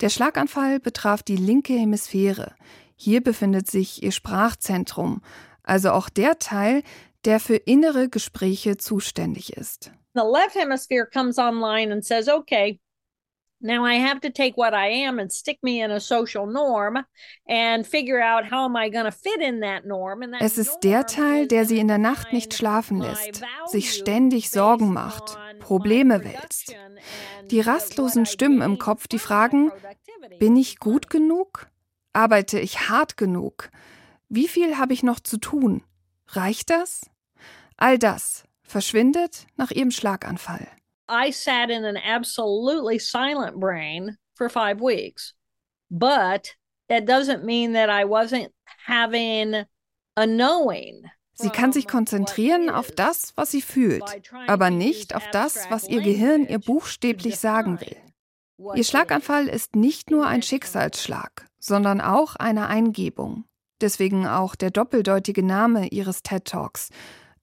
Der 0.00 0.08
Schlaganfall 0.08 0.80
betraf 0.80 1.22
die 1.22 1.36
linke 1.36 1.74
Hemisphäre. 1.74 2.54
Hier 2.96 3.22
befindet 3.22 3.70
sich 3.70 4.02
ihr 4.02 4.12
Sprachzentrum, 4.12 5.22
also 5.62 5.90
auch 5.90 6.08
der 6.08 6.38
Teil, 6.38 6.82
der 7.24 7.40
für 7.40 7.56
innere 7.56 8.08
Gespräche 8.08 8.76
zuständig 8.76 9.56
ist. 9.56 9.92
The 10.14 10.22
left 10.22 10.54
hemisphere 10.54 11.06
comes 11.06 11.38
online 11.38 11.92
and 11.92 12.04
says, 12.04 12.28
okay, 12.28 12.78
Now 13.64 13.82
I 13.86 13.94
have 13.94 14.20
to 14.20 14.28
take 14.28 14.58
what 14.58 14.74
I 14.74 14.88
am 15.06 15.18
and 15.18 15.32
stick 15.32 15.58
me 15.62 15.82
in 15.82 15.90
a 15.90 15.98
social 15.98 16.46
norm 16.46 17.02
and 17.48 17.86
figure 17.86 18.20
out 18.20 18.44
how 18.44 18.66
am 18.66 18.76
I 18.76 18.90
going 18.90 19.06
to 19.06 19.10
fit 19.10 19.40
in 19.40 19.60
that 19.62 19.86
norm. 19.86 20.22
Es 20.38 20.58
ist 20.58 20.80
der 20.80 21.06
Teil, 21.06 21.48
der 21.48 21.64
sie 21.64 21.78
in 21.78 21.88
der 21.88 21.96
Nacht 21.96 22.30
nicht 22.34 22.52
schlafen 22.52 23.00
lässt, 23.00 23.42
sich 23.64 23.94
ständig 23.94 24.50
Sorgen 24.50 24.92
macht, 24.92 25.38
Probleme 25.60 26.24
wälzt. 26.24 26.74
Die 27.50 27.60
rastlosen 27.60 28.26
Stimmen 28.26 28.62
im 28.62 28.78
Kopf, 28.78 29.08
die 29.08 29.18
fragen, 29.18 29.70
bin 30.38 30.56
ich 30.56 30.78
gut 30.78 31.10
genug? 31.10 31.68
Arbeite 32.12 32.60
ich 32.60 32.88
hart 32.88 33.16
genug? 33.16 33.70
Wie 34.28 34.48
viel 34.48 34.78
habe 34.78 34.92
ich 34.92 35.02
noch 35.02 35.20
zu 35.20 35.38
tun? 35.38 35.82
Reicht 36.28 36.70
das? 36.70 37.10
All 37.76 37.98
das 37.98 38.44
verschwindet 38.62 39.46
nach 39.56 39.70
ihrem 39.70 39.90
Schlaganfall. 39.90 40.66
I 41.08 41.30
sat 41.32 41.70
in 41.70 41.84
an 41.84 41.96
absolutely 41.96 42.98
silent 42.98 43.60
brain 43.60 44.16
for 44.34 44.48
five 44.48 44.80
weeks. 44.80 45.34
But 45.90 46.56
that 46.88 47.06
doesn't 47.06 47.44
mean 47.44 47.74
that 47.74 47.90
I 47.90 48.04
wasn't 48.04 48.52
having 48.86 49.66
a 50.16 50.26
knowing. 50.26 51.10
Sie 51.34 51.50
kann 51.50 51.72
sich 51.72 51.88
konzentrieren 51.88 52.70
auf 52.70 52.90
das, 52.90 53.32
was 53.36 53.50
sie 53.50 53.62
fühlt, 53.62 54.04
aber 54.46 54.70
nicht 54.70 55.14
auf 55.14 55.28
das, 55.32 55.66
was 55.70 55.88
ihr 55.88 56.00
Gehirn 56.00 56.46
ihr 56.46 56.58
buchstäblich 56.58 57.38
sagen 57.38 57.80
will. 57.80 57.96
Ihr 58.76 58.84
Schlaganfall 58.84 59.48
ist 59.48 59.74
nicht 59.74 60.10
nur 60.10 60.26
ein 60.26 60.42
Schicksalsschlag, 60.42 61.46
sondern 61.58 62.00
auch 62.00 62.36
eine 62.36 62.68
Eingebung. 62.68 63.44
Deswegen 63.80 64.26
auch 64.26 64.54
der 64.54 64.70
doppeldeutige 64.70 65.42
Name 65.42 65.88
ihres 65.88 66.22
TED 66.22 66.44
Talks, 66.44 66.90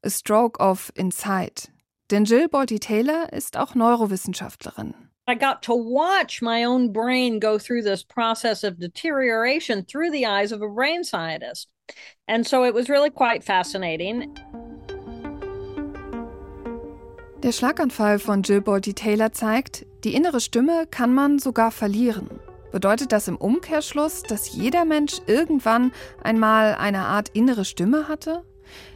A 0.04 0.10
Stroke 0.10 0.60
of 0.60 0.92
Insight, 0.96 1.70
denn 2.10 2.24
Jill 2.24 2.48
Bolte 2.48 2.80
Taylor 2.80 3.32
ist 3.34 3.58
auch 3.58 3.76
Neurowissenschaftlerin. 3.76 4.96
I 5.30 5.36
got 5.36 5.62
to 5.64 5.74
watch 5.74 6.42
my 6.42 6.66
own 6.66 6.92
brain 6.92 7.40
go 7.40 7.60
through 7.60 7.84
this 7.84 8.04
process 8.04 8.64
of 8.64 8.80
deterioration 8.80 9.86
through 9.86 10.12
the 10.12 10.26
eyes 10.26 10.52
of 10.52 10.62
a 10.62 10.68
brain 10.68 11.04
scientist. 11.04 11.70
And 12.28 12.48
so 12.48 12.66
it 12.66 12.74
was 12.74 12.90
really 12.90 13.10
quite 13.10 13.44
fascinating. 13.44 14.34
Der 17.44 17.52
Schlaganfall 17.52 18.20
von 18.20 18.44
Jill 18.44 18.62
Bolte 18.62 18.94
Taylor 18.94 19.32
zeigt, 19.32 19.86
die 20.04 20.14
innere 20.14 20.40
Stimme 20.40 20.86
kann 20.90 21.14
man 21.14 21.40
sogar 21.40 21.72
verlieren. 21.72 22.30
Bedeutet 22.72 23.12
das 23.12 23.28
im 23.28 23.36
Umkehrschluss, 23.36 24.24
dass 24.24 24.54
jeder 24.54 24.86
Mensch 24.86 25.22
irgendwann 25.26 25.92
einmal 26.24 26.76
eine 26.76 27.00
Art 27.00 27.30
innere 27.30 27.66
Stimme 27.66 28.08
hatte? 28.08 28.44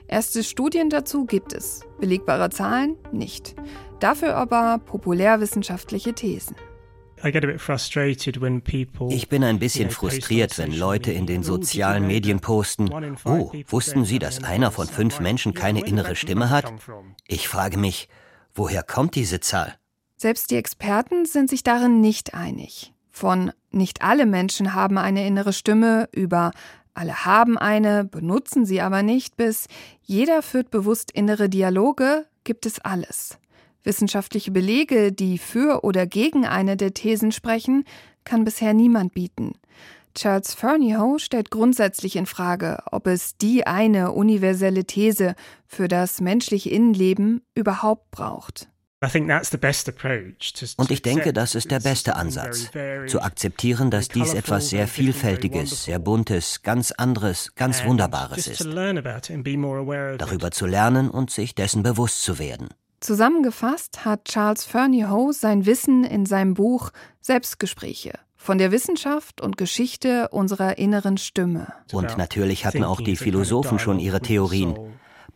Erste 0.07 0.43
Studien 0.43 0.89
dazu 0.89 1.25
gibt 1.25 1.53
es, 1.53 1.81
belegbare 1.99 2.51
Zahlen 2.51 2.97
nicht. 3.11 3.55
Dafür 3.99 4.35
aber 4.35 4.79
populärwissenschaftliche 4.85 6.13
Thesen. 6.13 6.55
Ich 9.09 9.29
bin 9.29 9.43
ein 9.43 9.59
bisschen 9.59 9.89
frustriert, 9.89 10.57
wenn 10.57 10.71
Leute 10.71 11.11
in 11.11 11.25
den 11.25 11.43
sozialen 11.43 12.07
Medien 12.07 12.39
posten, 12.39 12.89
oh, 13.25 13.51
wussten 13.67 14.05
Sie, 14.05 14.19
dass 14.19 14.43
einer 14.43 14.71
von 14.71 14.87
fünf 14.87 15.19
Menschen 15.19 15.53
keine 15.53 15.85
innere 15.85 16.15
Stimme 16.15 16.49
hat? 16.49 16.71
Ich 17.27 17.47
frage 17.47 17.77
mich, 17.77 18.09
woher 18.53 18.83
kommt 18.83 19.15
diese 19.15 19.39
Zahl? 19.39 19.75
Selbst 20.17 20.51
die 20.51 20.55
Experten 20.55 21.25
sind 21.25 21.49
sich 21.49 21.63
darin 21.63 21.99
nicht 21.99 22.33
einig. 22.33 22.93
Von 23.09 23.51
nicht 23.71 24.01
alle 24.01 24.25
Menschen 24.25 24.73
haben 24.73 24.97
eine 24.97 25.25
innere 25.25 25.53
Stimme 25.53 26.07
über 26.11 26.51
alle 26.93 27.25
haben 27.25 27.57
eine, 27.57 28.05
benutzen 28.05 28.65
sie 28.65 28.81
aber 28.81 29.03
nicht, 29.03 29.35
bis 29.35 29.67
jeder 30.01 30.41
führt 30.41 30.71
bewusst 30.71 31.11
innere 31.11 31.49
Dialoge, 31.49 32.25
gibt 32.45 32.65
es 32.65 32.79
alles. 32.79 33.37
Wissenschaftliche 33.85 34.51
Belege, 34.51 35.11
die 35.11 35.37
für 35.37 35.83
oder 35.83 36.05
gegen 36.05 36.45
eine 36.45 36.77
der 36.77 36.93
Thesen 36.93 37.31
sprechen, 37.31 37.85
kann 38.23 38.43
bisher 38.43 38.73
niemand 38.73 39.13
bieten. 39.13 39.53
Charles 40.15 40.53
Fernyhough 40.53 41.19
stellt 41.19 41.51
grundsätzlich 41.51 42.15
in 42.15 42.25
Frage, 42.25 42.79
ob 42.91 43.05
es 43.05 43.37
die 43.37 43.67
eine 43.67 44.13
universelle 44.13 44.85
These 44.85 45.35
für 45.67 45.87
das 45.87 46.21
menschliche 46.21 46.69
Innenleben 46.69 47.41
überhaupt 47.53 48.11
braucht. 48.11 48.69
Und 50.77 50.91
ich 50.91 51.01
denke, 51.01 51.33
das 51.33 51.53
ist 51.53 51.69
der 51.69 51.79
beste 51.81 52.15
Ansatz, 52.15 52.71
zu 53.07 53.21
akzeptieren, 53.21 53.91
dass 53.91 54.07
dies 54.07 54.33
etwas 54.33 54.69
sehr 54.69 54.87
Vielfältiges, 54.87 55.83
sehr 55.83 55.99
Buntes, 55.99 56.63
ganz 56.63 56.91
anderes, 56.91 57.53
ganz 57.55 57.83
Wunderbares 57.83 58.47
ist. 58.47 58.61
Darüber 60.17 60.51
zu 60.51 60.65
lernen 60.65 61.09
und 61.11 61.29
sich 61.29 61.53
dessen 61.55 61.83
bewusst 61.83 62.23
zu 62.23 62.39
werden. 62.39 62.69
Zusammengefasst 63.05 64.03
hat 64.03 64.25
Charles 64.25 64.63
Fernyhough 64.63 65.31
sein 65.31 65.67
Wissen 65.67 66.03
in 66.05 66.25
seinem 66.25 66.55
Buch 66.55 66.89
Selbstgespräche 67.21 68.13
von 68.35 68.57
der 68.57 68.71
Wissenschaft 68.71 69.41
und 69.41 69.57
Geschichte 69.57 70.29
unserer 70.29 70.79
inneren 70.79 71.19
Stimme. 71.19 71.67
Und 71.91 72.17
natürlich 72.17 72.65
hatten 72.65 72.83
auch 72.83 72.99
die 72.99 73.15
Philosophen 73.15 73.77
schon 73.77 73.99
ihre 73.99 74.21
Theorien. 74.21 74.75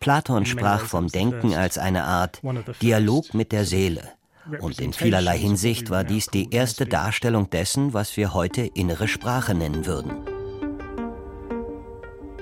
Platon 0.00 0.46
sprach 0.46 0.84
vom 0.84 1.06
Denken 1.06 1.54
als 1.54 1.78
eine 1.78 2.02
Art 2.02 2.40
Dialog 2.82 3.34
mit 3.34 3.52
der 3.52 3.64
Seele. 3.64 4.02
Und 4.58 4.80
in 4.80 4.92
vielerlei 4.92 5.38
Hinsicht 5.38 5.90
war 5.90 6.02
dies 6.02 6.26
die 6.26 6.50
erste 6.50 6.86
Darstellung 6.86 7.50
dessen, 7.50 7.94
was 7.94 8.16
wir 8.16 8.34
heute 8.34 8.62
innere 8.62 9.06
Sprache 9.06 9.54
nennen 9.54 9.86
würden. 9.86 10.39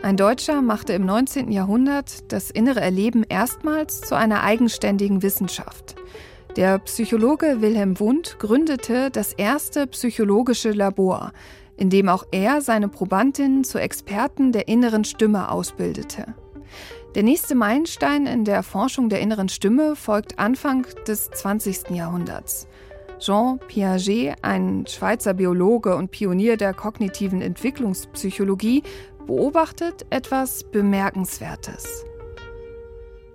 Ein 0.00 0.16
Deutscher 0.16 0.62
machte 0.62 0.92
im 0.92 1.04
19. 1.04 1.50
Jahrhundert 1.50 2.32
das 2.32 2.50
innere 2.50 2.80
Erleben 2.80 3.24
erstmals 3.28 4.00
zu 4.00 4.14
einer 4.14 4.44
eigenständigen 4.44 5.22
Wissenschaft. 5.22 5.96
Der 6.56 6.78
Psychologe 6.78 7.60
Wilhelm 7.60 7.98
Wundt 7.98 8.38
gründete 8.38 9.10
das 9.10 9.32
erste 9.32 9.88
psychologische 9.88 10.70
Labor, 10.70 11.32
in 11.76 11.90
dem 11.90 12.08
auch 12.08 12.24
er 12.30 12.60
seine 12.60 12.88
Probandinnen 12.88 13.64
zu 13.64 13.78
Experten 13.78 14.52
der 14.52 14.68
inneren 14.68 15.04
Stimme 15.04 15.50
ausbildete. 15.50 16.34
Der 17.16 17.24
nächste 17.24 17.56
Meilenstein 17.56 18.26
in 18.26 18.44
der 18.44 18.62
Forschung 18.62 19.08
der 19.08 19.20
inneren 19.20 19.48
Stimme 19.48 19.96
folgt 19.96 20.38
Anfang 20.38 20.86
des 21.08 21.28
20. 21.30 21.90
Jahrhunderts. 21.90 22.68
Jean 23.18 23.58
Piaget, 23.66 24.36
ein 24.42 24.86
Schweizer 24.86 25.34
Biologe 25.34 25.96
und 25.96 26.12
Pionier 26.12 26.56
der 26.56 26.72
kognitiven 26.72 27.42
Entwicklungspsychologie, 27.42 28.84
beobachtet 29.28 30.06
etwas 30.08 30.64
Bemerkenswertes. 30.64 31.84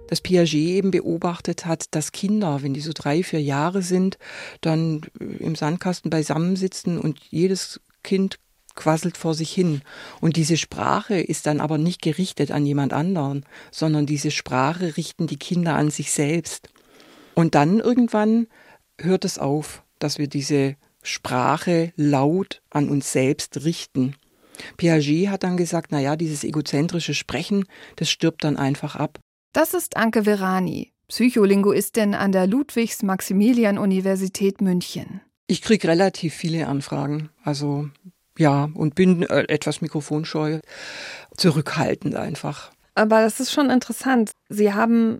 Dass 0.08 0.22
Piaget 0.22 0.56
eben 0.56 0.90
beobachtet 0.90 1.68
hat, 1.68 1.86
dass 1.92 2.12
Kinder, 2.12 2.64
wenn 2.64 2.74
die 2.74 2.82
so 2.82 2.92
drei, 2.96 3.22
vier 3.22 3.42
Jahre 3.42 3.84
sind, 3.84 4.18
dann 4.62 5.02
im 5.20 5.54
Sandkasten 5.54 6.10
beisammensitzen 6.10 6.98
und 6.98 7.20
jedes 7.30 7.80
Kind 8.02 8.40
quasselt 8.74 9.18
vor 9.18 9.36
sich 9.36 9.54
hin. 9.54 9.84
Und 10.20 10.36
diese 10.36 10.58
Sprache 10.58 11.22
ist 11.22 11.46
dann 11.46 11.62
aber 11.62 11.78
nicht 11.78 12.02
gerichtet 12.02 12.50
an 12.50 12.66
jemand 12.66 12.92
anderen, 12.92 13.46
sondern 13.70 14.08
diese 14.08 14.32
Sprache 14.32 14.98
richten 14.98 15.28
die 15.28 15.38
Kinder 15.38 15.76
an 15.76 15.92
sich 15.92 16.12
selbst. 16.12 16.70
Und 17.36 17.54
dann 17.54 17.80
irgendwann 17.80 18.48
hört 19.00 19.26
es 19.26 19.38
auf, 19.38 19.84
dass 20.00 20.18
wir 20.18 20.28
diese 20.28 20.76
Sprache 21.04 21.94
laut 21.96 22.64
an 22.72 22.90
uns 22.90 23.12
selbst 23.12 23.64
richten. 23.64 24.16
Piaget 24.78 25.30
hat 25.30 25.44
dann 25.44 25.58
gesagt, 25.58 25.92
na 25.92 26.00
ja, 26.00 26.16
dieses 26.16 26.44
egozentrische 26.44 27.14
Sprechen, 27.14 27.66
das 27.96 28.10
stirbt 28.10 28.44
dann 28.44 28.58
einfach 28.58 28.96
ab. 28.96 29.20
Das 29.54 29.74
ist 29.74 29.98
Anke 29.98 30.24
Verani, 30.24 30.92
Psycholinguistin 31.08 32.16
an 32.16 32.32
der 32.32 32.48
Ludwigs-Maximilian-Universität 32.48 34.62
München. 34.62 35.22
Ich 35.48 35.62
kriege 35.62 35.88
relativ 35.88 36.34
viele 36.34 36.68
Anfragen, 36.68 37.30
also 37.44 37.90
ja, 38.38 38.70
und 38.74 38.96
bin 38.96 39.24
äh, 39.24 39.46
etwas 39.48 39.82
mikrofonscheu, 39.82 40.60
zurückhaltend 41.38 42.16
einfach. 42.16 42.72
Aber 42.96 43.22
das 43.22 43.40
ist 43.40 43.52
schon 43.52 43.70
interessant. 43.70 44.32
Sie 44.50 44.74
haben 44.74 45.20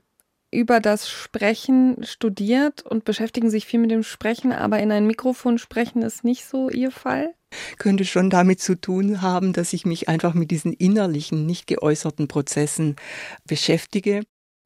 über 0.52 0.80
das 0.80 1.10
Sprechen 1.10 2.04
studiert 2.04 2.84
und 2.84 3.06
beschäftigen 3.06 3.50
sich 3.50 3.66
viel 3.66 3.80
mit 3.80 3.92
dem 3.92 4.04
Sprechen, 4.04 4.54
aber 4.54 4.80
in 4.80 4.92
ein 4.92 5.08
Mikrofon 5.08 5.58
sprechen 5.58 6.04
ist 6.04 6.24
nicht 6.24 6.46
so 6.46 6.70
Ihr 6.70 6.92
Fall? 6.92 7.34
Könnte 7.78 8.06
schon 8.06 8.30
damit 8.30 8.60
zu 8.60 8.80
tun 8.80 9.22
haben, 9.22 9.54
dass 9.54 9.74
ich 9.74 9.86
mich 9.86 10.10
einfach 10.10 10.34
mit 10.34 10.52
diesen 10.52 10.74
innerlichen, 10.74 11.46
nicht 11.46 11.68
geäußerten 11.68 12.28
Prozessen 12.28 12.96
beschäftige. 13.48 14.24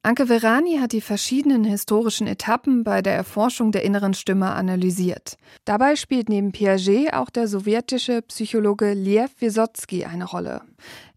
Anke 0.07 0.27
Verani 0.27 0.77
hat 0.77 0.93
die 0.93 1.01
verschiedenen 1.01 1.65
historischen 1.65 2.27
Etappen 2.27 2.85
bei 2.85 3.01
der 3.01 3.13
Erforschung 3.13 3.73
der 3.73 3.83
inneren 3.83 4.13
Stimme 4.13 4.51
analysiert. 4.51 5.37
Dabei 5.65 5.97
spielt 5.97 6.29
neben 6.29 6.53
Piaget 6.53 7.13
auch 7.13 7.29
der 7.29 7.49
sowjetische 7.49 8.21
Psychologe 8.21 8.93
Lev 8.93 9.31
Wysotsky 9.39 10.05
eine 10.05 10.23
Rolle. 10.23 10.61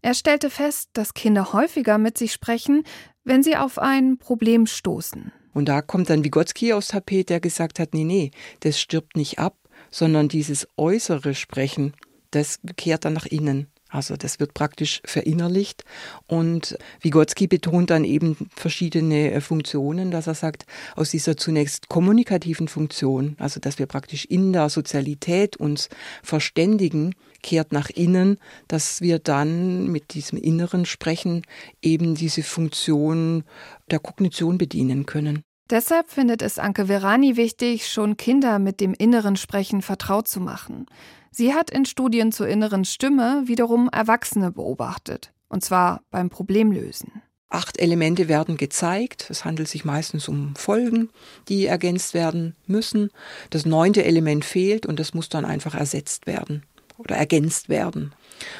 Er 0.01 0.13
stellte 0.13 0.49
fest, 0.49 0.89
dass 0.91 1.13
Kinder 1.13 1.53
häufiger 1.53 1.97
mit 1.99 2.17
sich 2.17 2.33
sprechen, 2.33 2.83
wenn 3.23 3.43
sie 3.43 3.55
auf 3.55 3.79
ein 3.79 4.17
Problem 4.17 4.65
stoßen. 4.65 5.31
Und 5.53 5.69
da 5.69 5.81
kommt 5.81 6.09
dann 6.09 6.25
Vygotsky 6.25 6.73
aus 6.73 6.89
Tapet, 6.89 7.29
der 7.29 7.39
gesagt 7.39 7.79
hat, 7.79 7.93
nee, 7.93 8.03
nee, 8.03 8.31
das 8.61 8.79
stirbt 8.79 9.15
nicht 9.15 9.39
ab, 9.39 9.55
sondern 9.91 10.29
dieses 10.29 10.67
äußere 10.77 11.35
Sprechen, 11.35 11.93
das 12.31 12.59
kehrt 12.77 13.05
dann 13.05 13.13
nach 13.13 13.25
innen. 13.25 13.67
Also 13.91 14.15
das 14.15 14.39
wird 14.39 14.53
praktisch 14.53 15.01
verinnerlicht 15.03 15.83
und 16.25 16.77
Vygotsky 17.01 17.47
betont 17.47 17.89
dann 17.89 18.05
eben 18.05 18.49
verschiedene 18.55 19.33
äh, 19.33 19.41
Funktionen, 19.41 20.11
dass 20.11 20.27
er 20.27 20.33
sagt, 20.33 20.65
aus 20.95 21.11
dieser 21.11 21.35
zunächst 21.35 21.89
kommunikativen 21.89 22.69
Funktion, 22.69 23.35
also 23.37 23.59
dass 23.59 23.79
wir 23.79 23.87
praktisch 23.87 24.23
in 24.23 24.53
der 24.53 24.69
Sozialität 24.69 25.57
uns 25.57 25.89
verständigen, 26.23 27.13
kehrt 27.43 27.73
nach 27.73 27.89
innen, 27.89 28.37
dass 28.69 29.01
wir 29.01 29.19
dann 29.19 29.87
mit 29.87 30.13
diesem 30.13 30.37
inneren 30.37 30.85
Sprechen 30.85 31.41
eben 31.81 32.15
diese 32.15 32.43
Funktion 32.43 33.43
der 33.89 33.99
Kognition 33.99 34.57
bedienen 34.57 35.05
können. 35.05 35.43
Deshalb 35.71 36.09
findet 36.09 36.41
es 36.41 36.59
Anke 36.59 36.87
Verani 36.87 37.37
wichtig, 37.37 37.87
schon 37.87 38.17
Kinder 38.17 38.59
mit 38.59 38.81
dem 38.81 38.93
inneren 38.93 39.37
Sprechen 39.37 39.81
vertraut 39.81 40.27
zu 40.27 40.41
machen. 40.41 40.85
Sie 41.31 41.53
hat 41.53 41.69
in 41.69 41.85
Studien 41.85 42.33
zur 42.33 42.49
inneren 42.49 42.83
Stimme 42.83 43.43
wiederum 43.45 43.87
Erwachsene 43.89 44.51
beobachtet, 44.51 45.31
und 45.47 45.63
zwar 45.63 46.01
beim 46.11 46.29
Problemlösen. 46.29 47.21
Acht 47.47 47.79
Elemente 47.79 48.27
werden 48.27 48.57
gezeigt. 48.57 49.27
Es 49.29 49.45
handelt 49.45 49.69
sich 49.69 49.85
meistens 49.85 50.27
um 50.27 50.55
Folgen, 50.57 51.09
die 51.47 51.67
ergänzt 51.67 52.13
werden 52.13 52.57
müssen. 52.67 53.09
Das 53.49 53.65
neunte 53.65 54.03
Element 54.03 54.43
fehlt 54.43 54.85
und 54.85 54.99
das 54.99 55.13
muss 55.13 55.29
dann 55.29 55.45
einfach 55.45 55.75
ersetzt 55.75 56.27
werden 56.27 56.63
oder 56.97 57.15
ergänzt 57.15 57.69
werden. 57.69 58.11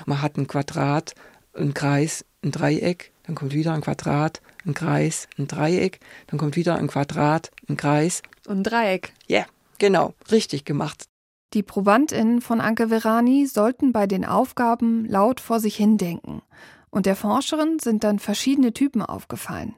Man 0.05 0.21
hat 0.21 0.37
ein 0.37 0.47
Quadrat, 0.47 1.13
ein 1.53 1.73
Kreis, 1.73 2.23
ein 2.41 2.51
Dreieck, 2.51 3.11
dann 3.23 3.35
kommt 3.35 3.53
wieder 3.53 3.73
ein 3.73 3.81
Quadrat, 3.81 4.41
ein 4.65 4.73
Kreis, 4.73 5.27
ein 5.37 5.47
Dreieck, 5.47 5.99
dann 6.27 6.39
kommt 6.39 6.55
wieder 6.55 6.75
ein 6.75 6.87
Quadrat, 6.87 7.51
ein 7.67 7.77
Kreis. 7.77 8.21
Und 8.47 8.59
ein 8.59 8.63
Dreieck. 8.63 9.13
Ja, 9.27 9.39
yeah, 9.39 9.47
genau, 9.77 10.13
richtig 10.31 10.65
gemacht. 10.65 11.05
Die 11.53 11.63
ProbandInnen 11.63 12.39
von 12.39 12.61
Anke 12.61 12.87
Verani 12.87 13.45
sollten 13.45 13.91
bei 13.91 14.07
den 14.07 14.23
Aufgaben 14.23 15.05
laut 15.05 15.41
vor 15.41 15.59
sich 15.59 15.75
hindenken. 15.75 16.41
Und 16.89 17.05
der 17.05 17.15
Forscherin 17.15 17.77
sind 17.79 18.03
dann 18.03 18.19
verschiedene 18.19 18.73
Typen 18.73 19.01
aufgefallen. 19.01 19.75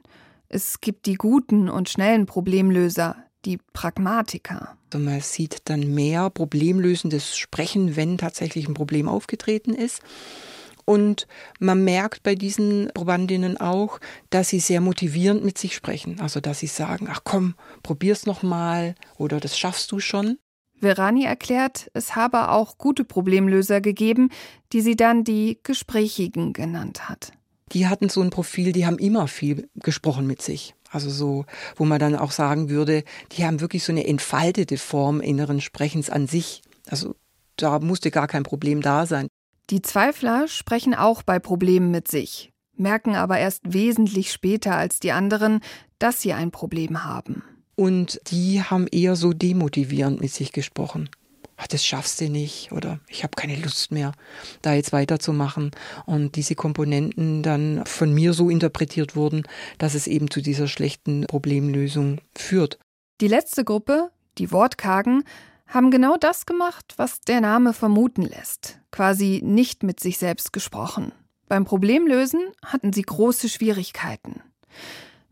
Es 0.48 0.80
gibt 0.80 1.06
die 1.06 1.14
guten 1.14 1.68
und 1.68 1.88
schnellen 1.88 2.26
Problemlöser, 2.26 3.16
die 3.44 3.58
Pragmatiker. 3.72 4.76
Also 4.92 5.04
man 5.04 5.20
sieht 5.20 5.62
dann 5.64 5.92
mehr 5.94 6.30
problemlösendes 6.30 7.36
Sprechen, 7.36 7.96
wenn 7.96 8.18
tatsächlich 8.18 8.68
ein 8.68 8.74
Problem 8.74 9.08
aufgetreten 9.08 9.74
ist. 9.74 10.00
Und 10.84 11.26
man 11.58 11.84
merkt 11.84 12.22
bei 12.22 12.34
diesen 12.34 12.90
Probandinnen 12.94 13.56
auch, 13.58 14.00
dass 14.30 14.48
sie 14.48 14.60
sehr 14.60 14.80
motivierend 14.80 15.44
mit 15.44 15.58
sich 15.58 15.74
sprechen. 15.74 16.20
Also, 16.20 16.40
dass 16.40 16.60
sie 16.60 16.66
sagen, 16.66 17.08
ach 17.10 17.20
komm, 17.24 17.54
probier's 17.82 18.26
noch 18.26 18.42
mal 18.42 18.94
oder 19.16 19.40
das 19.40 19.58
schaffst 19.58 19.90
du 19.92 20.00
schon. 20.00 20.38
Verani 20.80 21.24
erklärt, 21.24 21.90
es 21.94 22.14
habe 22.14 22.50
auch 22.50 22.78
gute 22.78 23.04
Problemlöser 23.04 23.80
gegeben, 23.80 24.30
die 24.72 24.82
sie 24.82 24.96
dann 24.96 25.24
die 25.24 25.58
Gesprächigen 25.62 26.52
genannt 26.52 27.08
hat. 27.08 27.32
Die 27.72 27.88
hatten 27.88 28.08
so 28.08 28.20
ein 28.20 28.30
Profil, 28.30 28.72
die 28.72 28.86
haben 28.86 28.98
immer 28.98 29.26
viel 29.26 29.68
gesprochen 29.76 30.26
mit 30.26 30.42
sich. 30.42 30.74
Also 30.90 31.10
so, 31.10 31.44
wo 31.76 31.84
man 31.84 31.98
dann 31.98 32.14
auch 32.14 32.30
sagen 32.30 32.68
würde, 32.68 33.02
die 33.32 33.44
haben 33.44 33.60
wirklich 33.60 33.82
so 33.82 33.92
eine 33.92 34.06
entfaltete 34.06 34.76
Form 34.76 35.20
inneren 35.20 35.60
Sprechens 35.60 36.10
an 36.10 36.28
sich. 36.28 36.62
Also 36.88 37.16
da 37.56 37.80
musste 37.80 38.10
gar 38.10 38.28
kein 38.28 38.42
Problem 38.42 38.80
da 38.80 39.06
sein. 39.06 39.26
Die 39.70 39.80
Zweifler 39.80 40.46
sprechen 40.46 40.94
auch 40.94 41.22
bei 41.22 41.38
Problemen 41.38 41.90
mit 41.90 42.08
sich, 42.08 42.52
merken 42.76 43.14
aber 43.14 43.38
erst 43.38 43.62
wesentlich 43.64 44.30
später 44.30 44.76
als 44.76 45.00
die 45.00 45.12
anderen, 45.12 45.60
dass 45.98 46.20
sie 46.20 46.34
ein 46.34 46.50
Problem 46.50 47.04
haben. 47.04 47.42
Und 47.76 48.20
die 48.26 48.62
haben 48.62 48.86
eher 48.86 49.16
so 49.16 49.32
demotivierend 49.32 50.20
mit 50.20 50.30
sich 50.30 50.52
gesprochen. 50.52 51.08
Ach, 51.56 51.66
das 51.66 51.84
schaffst 51.84 52.20
du 52.20 52.28
nicht 52.28 52.72
oder 52.72 53.00
ich 53.08 53.22
habe 53.22 53.36
keine 53.36 53.56
Lust 53.56 53.90
mehr, 53.90 54.12
da 54.60 54.74
jetzt 54.74 54.92
weiterzumachen. 54.92 55.70
Und 56.04 56.36
diese 56.36 56.56
Komponenten 56.56 57.42
dann 57.42 57.86
von 57.86 58.12
mir 58.12 58.32
so 58.32 58.50
interpretiert 58.50 59.16
wurden, 59.16 59.44
dass 59.78 59.94
es 59.94 60.06
eben 60.06 60.30
zu 60.30 60.42
dieser 60.42 60.66
schlechten 60.66 61.26
Problemlösung 61.26 62.20
führt. 62.36 62.78
Die 63.20 63.28
letzte 63.28 63.64
Gruppe, 63.64 64.10
die 64.38 64.50
Wortkargen, 64.50 65.24
haben 65.66 65.90
genau 65.90 66.16
das 66.16 66.46
gemacht, 66.46 66.94
was 66.96 67.20
der 67.20 67.40
Name 67.40 67.72
vermuten 67.72 68.22
lässt. 68.22 68.78
Quasi 68.90 69.40
nicht 69.44 69.82
mit 69.82 70.00
sich 70.00 70.18
selbst 70.18 70.52
gesprochen. 70.52 71.12
Beim 71.48 71.64
Problemlösen 71.64 72.40
hatten 72.64 72.92
sie 72.92 73.02
große 73.02 73.48
Schwierigkeiten 73.48 74.40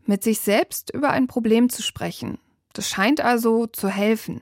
mit 0.05 0.23
sich 0.23 0.39
selbst 0.39 0.91
über 0.93 1.09
ein 1.09 1.27
Problem 1.27 1.69
zu 1.69 1.81
sprechen. 1.81 2.37
Das 2.73 2.89
scheint 2.89 3.21
also 3.21 3.67
zu 3.67 3.89
helfen. 3.89 4.41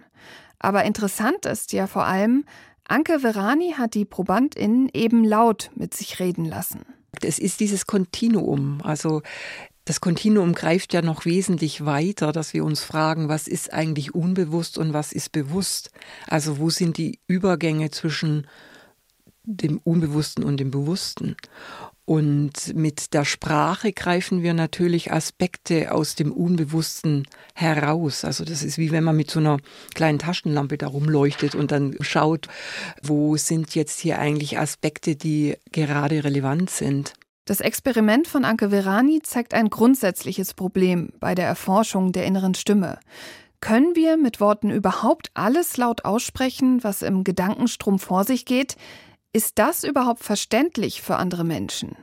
Aber 0.59 0.83
interessant 0.83 1.45
ist 1.45 1.73
ja 1.73 1.87
vor 1.87 2.05
allem, 2.05 2.45
Anke 2.87 3.19
Verani 3.19 3.73
hat 3.77 3.93
die 3.93 4.05
ProbandInnen 4.05 4.89
eben 4.93 5.23
laut 5.23 5.71
mit 5.75 5.93
sich 5.93 6.19
reden 6.19 6.45
lassen. 6.45 6.85
Es 7.21 7.39
ist 7.39 7.59
dieses 7.59 7.87
Kontinuum. 7.87 8.81
Also 8.83 9.21
das 9.85 9.99
Kontinuum 9.99 10.53
greift 10.53 10.93
ja 10.93 11.01
noch 11.01 11.25
wesentlich 11.25 11.85
weiter, 11.85 12.31
dass 12.31 12.53
wir 12.53 12.63
uns 12.63 12.83
fragen, 12.83 13.29
was 13.29 13.47
ist 13.47 13.73
eigentlich 13.73 14.13
unbewusst 14.13 14.77
und 14.77 14.93
was 14.93 15.11
ist 15.11 15.31
bewusst? 15.31 15.91
Also 16.27 16.59
wo 16.59 16.69
sind 16.69 16.97
die 16.97 17.19
Übergänge 17.27 17.89
zwischen 17.89 18.47
dem 19.43 19.79
Unbewussten 19.79 20.43
und 20.43 20.57
dem 20.57 20.69
Bewussten? 20.69 21.35
Und 22.05 22.75
mit 22.75 23.13
der 23.13 23.25
Sprache 23.25 23.93
greifen 23.93 24.43
wir 24.43 24.53
natürlich 24.53 25.13
Aspekte 25.13 25.93
aus 25.93 26.15
dem 26.15 26.31
Unbewussten 26.31 27.25
heraus. 27.55 28.25
Also 28.25 28.43
das 28.43 28.63
ist 28.63 28.77
wie 28.77 28.91
wenn 28.91 29.03
man 29.03 29.15
mit 29.15 29.31
so 29.31 29.39
einer 29.39 29.57
kleinen 29.93 30.19
Taschenlampe 30.19 30.77
da 30.77 30.87
rumleuchtet 30.87 31.55
und 31.55 31.71
dann 31.71 31.95
schaut, 32.01 32.47
wo 33.01 33.37
sind 33.37 33.75
jetzt 33.75 33.99
hier 33.99 34.19
eigentlich 34.19 34.59
Aspekte, 34.59 35.15
die 35.15 35.55
gerade 35.71 36.23
relevant 36.23 36.69
sind. 36.69 37.13
Das 37.45 37.59
Experiment 37.59 38.27
von 38.27 38.45
Anke 38.45 38.69
Verani 38.69 39.21
zeigt 39.23 39.55
ein 39.55 39.71
grundsätzliches 39.71 40.53
Problem 40.53 41.09
bei 41.19 41.33
der 41.33 41.47
Erforschung 41.47 42.11
der 42.11 42.25
inneren 42.25 42.53
Stimme. 42.53 42.99
Können 43.61 43.95
wir 43.95 44.15
mit 44.15 44.39
Worten 44.39 44.69
überhaupt 44.69 45.31
alles 45.33 45.75
laut 45.77 46.05
aussprechen, 46.05 46.83
was 46.83 47.01
im 47.01 47.23
Gedankenstrom 47.23 47.97
vor 47.97 48.25
sich 48.25 48.45
geht? 48.45 48.75
Ist 49.33 49.57
das 49.57 49.83
überhaupt 49.83 50.23
verständlich 50.23 51.01
für 51.01 51.15
andere 51.15 51.43
Menschen? 51.43 51.95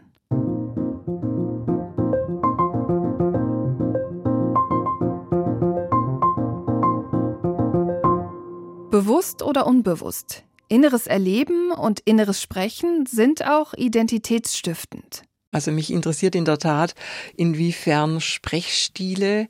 Bewusst 8.91 9.43
oder 9.43 9.69
unbewusst, 9.69 10.43
inneres 10.69 11.07
Erleben 11.07 11.71
und 11.71 12.01
inneres 12.01 12.43
Sprechen 12.43 13.07
sind 13.07 13.47
auch 13.47 13.75
identitätsstiftend. 13.75 15.28
Also 15.51 15.73
mich 15.73 15.93
interessiert 15.93 16.35
in 16.35 16.45
der 16.45 16.59
Tat, 16.59 16.95
inwiefern 17.37 18.21
Sprechstile 18.21 19.49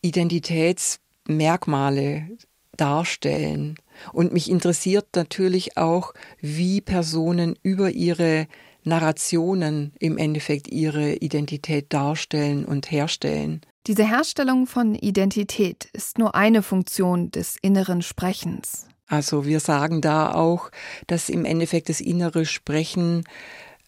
Identitätsmerkmale 0.00 2.28
darstellen. 2.76 3.76
Und 4.12 4.32
mich 4.32 4.50
interessiert 4.50 5.06
natürlich 5.14 5.76
auch, 5.76 6.14
wie 6.40 6.80
Personen 6.80 7.56
über 7.62 7.90
ihre 7.90 8.46
Narrationen 8.84 9.92
im 9.98 10.18
Endeffekt 10.18 10.68
ihre 10.68 11.14
Identität 11.14 11.92
darstellen 11.92 12.64
und 12.64 12.90
herstellen. 12.90 13.60
Diese 13.86 14.06
Herstellung 14.06 14.66
von 14.66 14.94
Identität 14.94 15.86
ist 15.92 16.18
nur 16.18 16.34
eine 16.34 16.62
Funktion 16.62 17.30
des 17.30 17.56
inneren 17.60 18.02
Sprechens. 18.02 18.86
Also 19.06 19.46
wir 19.46 19.60
sagen 19.60 20.00
da 20.00 20.32
auch, 20.32 20.70
dass 21.06 21.28
im 21.28 21.44
Endeffekt 21.44 21.88
das 21.88 22.00
innere 22.00 22.46
Sprechen 22.46 23.24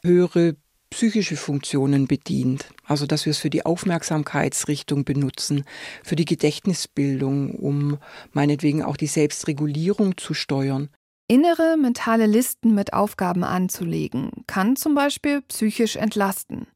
höhere 0.03 0.57
psychische 0.97 1.37
Funktionen 1.37 2.07
bedient. 2.07 2.71
Also 2.87 3.05
dass 3.05 3.27
wir 3.27 3.33
es 3.33 3.39
für 3.39 3.51
die 3.51 3.67
Aufmerksamkeitsrichtung 3.67 5.05
benutzen, 5.05 5.65
für 6.03 6.17
die 6.17 6.25
Gedächtnisbildung, 6.25 7.51
um 7.51 7.99
meinetwegen 8.33 8.83
auch 8.83 8.97
die 8.97 9.07
Selbstregulierung 9.07 10.17
zu 10.17 10.33
steuern. 10.33 10.89
Innere 11.29 11.77
mentale 11.77 12.25
Listen 12.25 12.75
mit 12.75 12.95
Aufgaben 12.95 13.45
anzulegen, 13.45 14.31
kann 14.47 14.77
zum 14.77 14.95
Beispiel 14.95 15.43
psychisch 15.43 15.97
entlasten. 15.97 16.67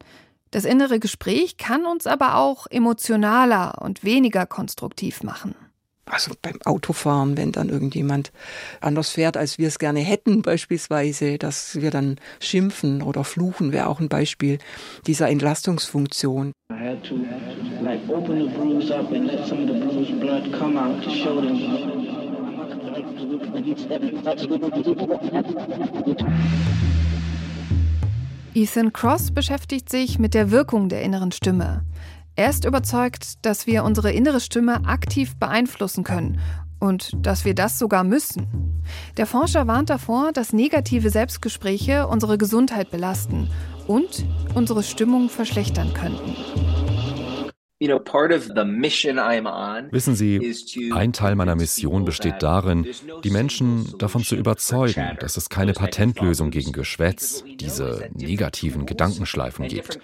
Das 0.50 0.66
innere 0.66 1.00
Gespräch 1.00 1.56
kann 1.56 1.86
uns 1.86 2.06
aber 2.06 2.34
auch 2.34 2.66
emotionaler 2.66 3.80
und 3.80 4.04
weniger 4.04 4.44
konstruktiv 4.44 5.22
machen. 5.22 5.54
Also 6.10 6.32
beim 6.42 6.58
Autofahren, 6.64 7.36
wenn 7.36 7.52
dann 7.52 7.68
irgendjemand 7.68 8.32
anders 8.80 9.10
fährt, 9.10 9.36
als 9.36 9.58
wir 9.58 9.68
es 9.68 9.78
gerne 9.78 10.00
hätten, 10.00 10.42
beispielsweise, 10.42 11.38
dass 11.38 11.80
wir 11.80 11.90
dann 11.90 12.16
schimpfen 12.40 13.02
oder 13.02 13.22
fluchen, 13.22 13.72
wäre 13.72 13.86
auch 13.86 14.00
ein 14.00 14.08
Beispiel 14.08 14.58
dieser 15.06 15.28
Entlastungsfunktion. 15.28 16.52
Ethan 28.52 28.92
Cross 28.92 29.30
beschäftigt 29.30 29.88
sich 29.88 30.18
mit 30.18 30.34
der 30.34 30.50
Wirkung 30.50 30.88
der 30.88 31.02
inneren 31.02 31.30
Stimme. 31.30 31.84
Er 32.40 32.48
ist 32.48 32.64
überzeugt, 32.64 33.44
dass 33.44 33.66
wir 33.66 33.84
unsere 33.84 34.12
innere 34.12 34.40
Stimme 34.40 34.86
aktiv 34.86 35.36
beeinflussen 35.36 36.04
können 36.04 36.40
und 36.78 37.10
dass 37.20 37.44
wir 37.44 37.54
das 37.54 37.78
sogar 37.78 38.02
müssen. 38.02 38.82
Der 39.18 39.26
Forscher 39.26 39.66
warnt 39.66 39.90
davor, 39.90 40.32
dass 40.32 40.54
negative 40.54 41.10
Selbstgespräche 41.10 42.06
unsere 42.06 42.38
Gesundheit 42.38 42.90
belasten 42.90 43.50
und 43.86 44.24
unsere 44.54 44.82
Stimmung 44.82 45.28
verschlechtern 45.28 45.92
könnten. 45.92 46.34
Wissen 49.90 50.14
Sie, 50.14 50.54
ein 50.92 51.12
Teil 51.14 51.34
meiner 51.34 51.56
Mission 51.56 52.04
besteht 52.04 52.42
darin, 52.42 52.86
die 53.24 53.30
Menschen 53.30 53.94
davon 53.96 54.22
zu 54.22 54.36
überzeugen, 54.36 55.16
dass 55.18 55.38
es 55.38 55.48
keine 55.48 55.72
Patentlösung 55.72 56.50
gegen 56.50 56.72
Geschwätz, 56.72 57.42
diese 57.46 58.10
negativen 58.12 58.84
Gedankenschleifen 58.84 59.66
gibt. 59.66 59.98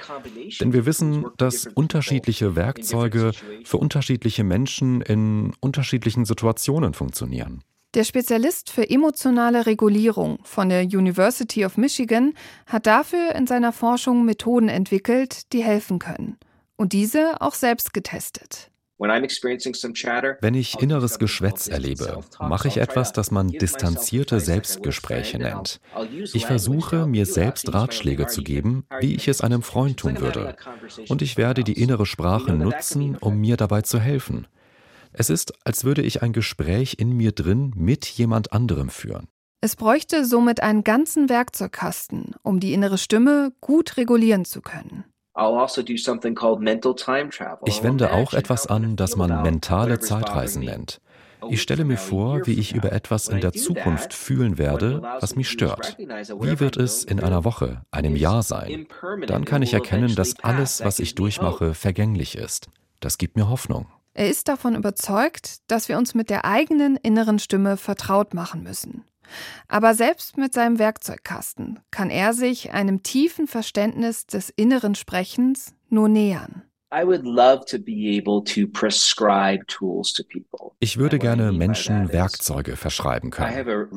Denn 0.58 0.72
wir 0.72 0.86
wissen, 0.86 1.26
dass 1.36 1.66
unterschiedliche 1.66 2.56
Werkzeuge 2.56 3.32
für 3.64 3.76
unterschiedliche 3.76 4.42
Menschen 4.42 5.02
in 5.02 5.52
unterschiedlichen 5.60 6.24
Situationen 6.24 6.94
funktionieren. 6.94 7.62
Der 7.92 8.04
Spezialist 8.04 8.70
für 8.70 8.88
emotionale 8.88 9.66
Regulierung 9.66 10.38
von 10.44 10.70
der 10.70 10.84
University 10.84 11.66
of 11.66 11.76
Michigan 11.76 12.32
hat 12.66 12.86
dafür 12.86 13.34
in 13.34 13.46
seiner 13.46 13.72
Forschung 13.72 14.24
Methoden 14.24 14.70
entwickelt, 14.70 15.52
die 15.52 15.62
helfen 15.62 15.98
können 15.98 16.38
und 16.76 16.92
diese 16.92 17.40
auch 17.40 17.54
selbst 17.54 17.92
getestet. 17.92 18.70
Wenn 18.98 20.54
ich 20.54 20.80
inneres 20.80 21.18
Geschwätz 21.18 21.68
erlebe, 21.68 22.20
mache 22.40 22.68
ich 22.68 22.78
etwas, 22.78 23.12
das 23.12 23.30
man 23.30 23.48
distanzierte 23.48 24.40
Selbstgespräche 24.40 25.38
nennt. 25.38 25.80
Ich 26.32 26.46
versuche, 26.46 27.06
mir 27.06 27.26
selbst 27.26 27.74
Ratschläge 27.74 28.26
zu 28.26 28.42
geben, 28.42 28.86
wie 29.00 29.14
ich 29.14 29.28
es 29.28 29.42
einem 29.42 29.62
Freund 29.62 29.98
tun 29.98 30.18
würde. 30.20 30.56
Und 31.08 31.20
ich 31.20 31.36
werde 31.36 31.62
die 31.62 31.80
innere 31.80 32.06
Sprache 32.06 32.52
nutzen, 32.52 33.16
um 33.16 33.38
mir 33.38 33.58
dabei 33.58 33.82
zu 33.82 34.00
helfen. 34.00 34.46
Es 35.12 35.28
ist, 35.28 35.52
als 35.66 35.84
würde 35.84 36.02
ich 36.02 36.22
ein 36.22 36.32
Gespräch 36.32 36.96
in 36.98 37.14
mir 37.14 37.32
drin 37.32 37.72
mit 37.76 38.06
jemand 38.06 38.52
anderem 38.52 38.88
führen. 38.88 39.28
Es 39.60 39.76
bräuchte 39.76 40.24
somit 40.24 40.62
einen 40.62 40.84
ganzen 40.84 41.28
Werkzeugkasten, 41.28 42.34
um 42.42 42.60
die 42.60 42.72
innere 42.72 42.98
Stimme 42.98 43.52
gut 43.60 43.96
regulieren 43.96 44.44
zu 44.44 44.60
können. 44.62 45.04
Also 45.36 45.76
ich 47.64 47.82
wende 47.82 48.12
auch 48.12 48.32
etwas 48.32 48.66
an, 48.66 48.96
das 48.96 49.16
man 49.16 49.42
mentale 49.42 50.00
Zeitreisen 50.00 50.64
nennt. 50.64 51.00
Ich 51.50 51.62
stelle 51.62 51.84
mir 51.84 51.98
vor, 51.98 52.46
wie 52.46 52.58
ich 52.58 52.74
über 52.74 52.92
etwas 52.92 53.28
in 53.28 53.40
der 53.40 53.52
Zukunft 53.52 54.14
fühlen 54.14 54.58
werde, 54.58 55.02
was 55.20 55.36
mich 55.36 55.48
stört. 55.48 55.96
Wie 55.98 56.60
wird 56.60 56.76
es 56.76 57.04
in 57.04 57.20
einer 57.20 57.44
Woche, 57.44 57.82
einem 57.90 58.16
Jahr 58.16 58.42
sein? 58.42 58.86
Dann 59.26 59.44
kann 59.44 59.62
ich 59.62 59.74
erkennen, 59.74 60.14
dass 60.14 60.40
alles, 60.42 60.82
was 60.82 60.98
ich 60.98 61.14
durchmache, 61.14 61.74
vergänglich 61.74 62.36
ist. 62.36 62.68
Das 63.00 63.18
gibt 63.18 63.36
mir 63.36 63.48
Hoffnung. 63.48 63.86
Er 64.14 64.30
ist 64.30 64.48
davon 64.48 64.74
überzeugt, 64.74 65.58
dass 65.70 65.90
wir 65.90 65.98
uns 65.98 66.14
mit 66.14 66.30
der 66.30 66.46
eigenen 66.46 66.96
inneren 66.96 67.38
Stimme 67.38 67.76
vertraut 67.76 68.32
machen 68.32 68.62
müssen. 68.62 69.04
Aber 69.68 69.94
selbst 69.94 70.36
mit 70.36 70.52
seinem 70.54 70.78
Werkzeugkasten 70.78 71.80
kann 71.90 72.10
er 72.10 72.32
sich 72.32 72.72
einem 72.72 73.02
tiefen 73.02 73.46
Verständnis 73.46 74.26
des 74.26 74.50
inneren 74.50 74.94
Sprechens 74.94 75.74
nur 75.88 76.08
nähern. 76.08 76.62
Ich 80.80 80.98
würde 80.98 81.18
gerne 81.18 81.52
Menschen 81.52 82.12
Werkzeuge 82.12 82.76
verschreiben 82.76 83.30
können. 83.30 83.88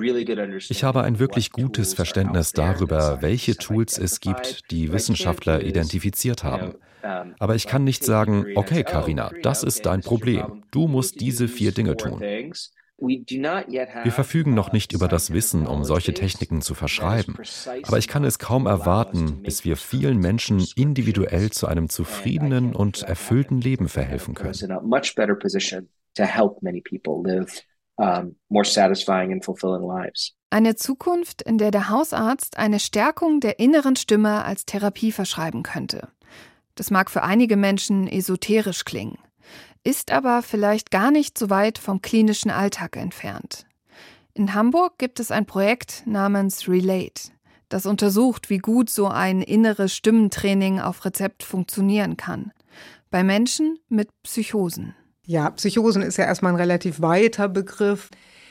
Ich 0.70 0.84
habe 0.84 1.04
ein 1.04 1.20
wirklich 1.20 1.52
gutes 1.52 1.94
Verständnis 1.94 2.52
darüber, 2.54 3.22
welche 3.22 3.56
Tools 3.56 3.98
es 4.00 4.20
gibt, 4.20 4.72
die 4.72 4.92
Wissenschaftler 4.92 5.62
identifiziert 5.62 6.44
haben. 6.44 6.74
Aber 7.38 7.56
ich 7.56 7.68
kann 7.68 7.84
nicht 7.84 8.04
sagen, 8.04 8.48
okay, 8.56 8.84
Karina, 8.84 9.32
das 9.44 9.64
ist 9.64 9.86
dein 9.86 10.02
Problem. 10.02 10.64
Du 10.72 10.88
musst 10.88 11.22
diese 11.22 11.48
vier 11.48 11.72
Dinge 11.72 11.96
tun. 11.96 12.22
Wir 13.00 14.12
verfügen 14.12 14.54
noch 14.54 14.72
nicht 14.72 14.94
über 14.94 15.08
das 15.08 15.32
Wissen, 15.32 15.68
um 15.68 15.84
solche 15.84 16.14
Techniken 16.14 16.62
zu 16.62 16.74
verschreiben, 16.74 17.38
aber 17.84 17.98
ich 17.98 18.08
kann 18.08 18.24
es 18.24 18.40
kaum 18.40 18.66
erwarten, 18.66 19.42
bis 19.44 19.64
wir 19.64 19.78
vielen 19.78 20.18
Menschen 20.18 20.66
individuell 20.76 21.50
zu 21.50 21.68
einem 21.68 21.90
zufriedenen 21.90 22.76
und 22.76 23.04
erfüllten 23.04 23.62
Leben 23.62 23.88
verhelfen 23.88 24.34
können. 24.34 24.54
Eine 30.52 30.76
Zukunft, 30.76 31.42
in 31.42 31.58
der 31.58 31.72
der 31.72 31.90
Hausarzt 31.90 32.58
eine 32.58 32.80
Stärkung 32.80 33.40
der 33.40 33.60
inneren 33.60 33.96
Stimme 33.96 34.44
als 34.44 34.66
Therapie 34.66 35.12
verschreiben 35.12 35.64
könnte. 35.64 36.10
Das 36.76 36.92
mag 36.92 37.12
für 37.12 37.24
einige 37.24 37.56
Menschen 37.56 38.08
esoterisch 38.08 38.86
klingen 38.86 39.20
ist 39.84 40.12
aber 40.12 40.42
vielleicht 40.42 40.92
gar 40.92 41.12
nicht 41.12 41.38
so 41.38 41.50
weit 41.50 41.78
vom 41.78 42.02
klinischen 42.02 42.52
Alltag 42.52 42.98
entfernt. 42.98 43.66
In 44.34 44.54
Hamburg 44.54 44.98
gibt 44.98 45.20
es 45.20 45.32
ein 45.32 45.46
Projekt 45.46 46.04
namens 46.06 46.68
Relate, 46.68 47.32
das 47.68 47.86
untersucht, 47.86 48.50
wie 48.50 48.60
gut 48.60 48.90
so 48.90 49.08
ein 49.08 49.42
inneres 49.42 49.94
Stimmentraining 49.94 50.80
auf 50.80 51.06
Rezept 51.06 51.44
funktionieren 51.44 52.18
kann. 52.18 52.52
Bei 53.12 53.24
Menschen 53.24 53.80
mit 53.90 54.10
Psychosen. 54.24 54.96
Ja, 55.26 55.50
Psychosen 55.52 56.02
ist 56.02 56.18
ja 56.18 56.26
erstmal 56.26 56.54
ein 56.54 56.60
relativ 56.60 57.02
weiter 57.02 57.50
Begriff. 57.50 58.10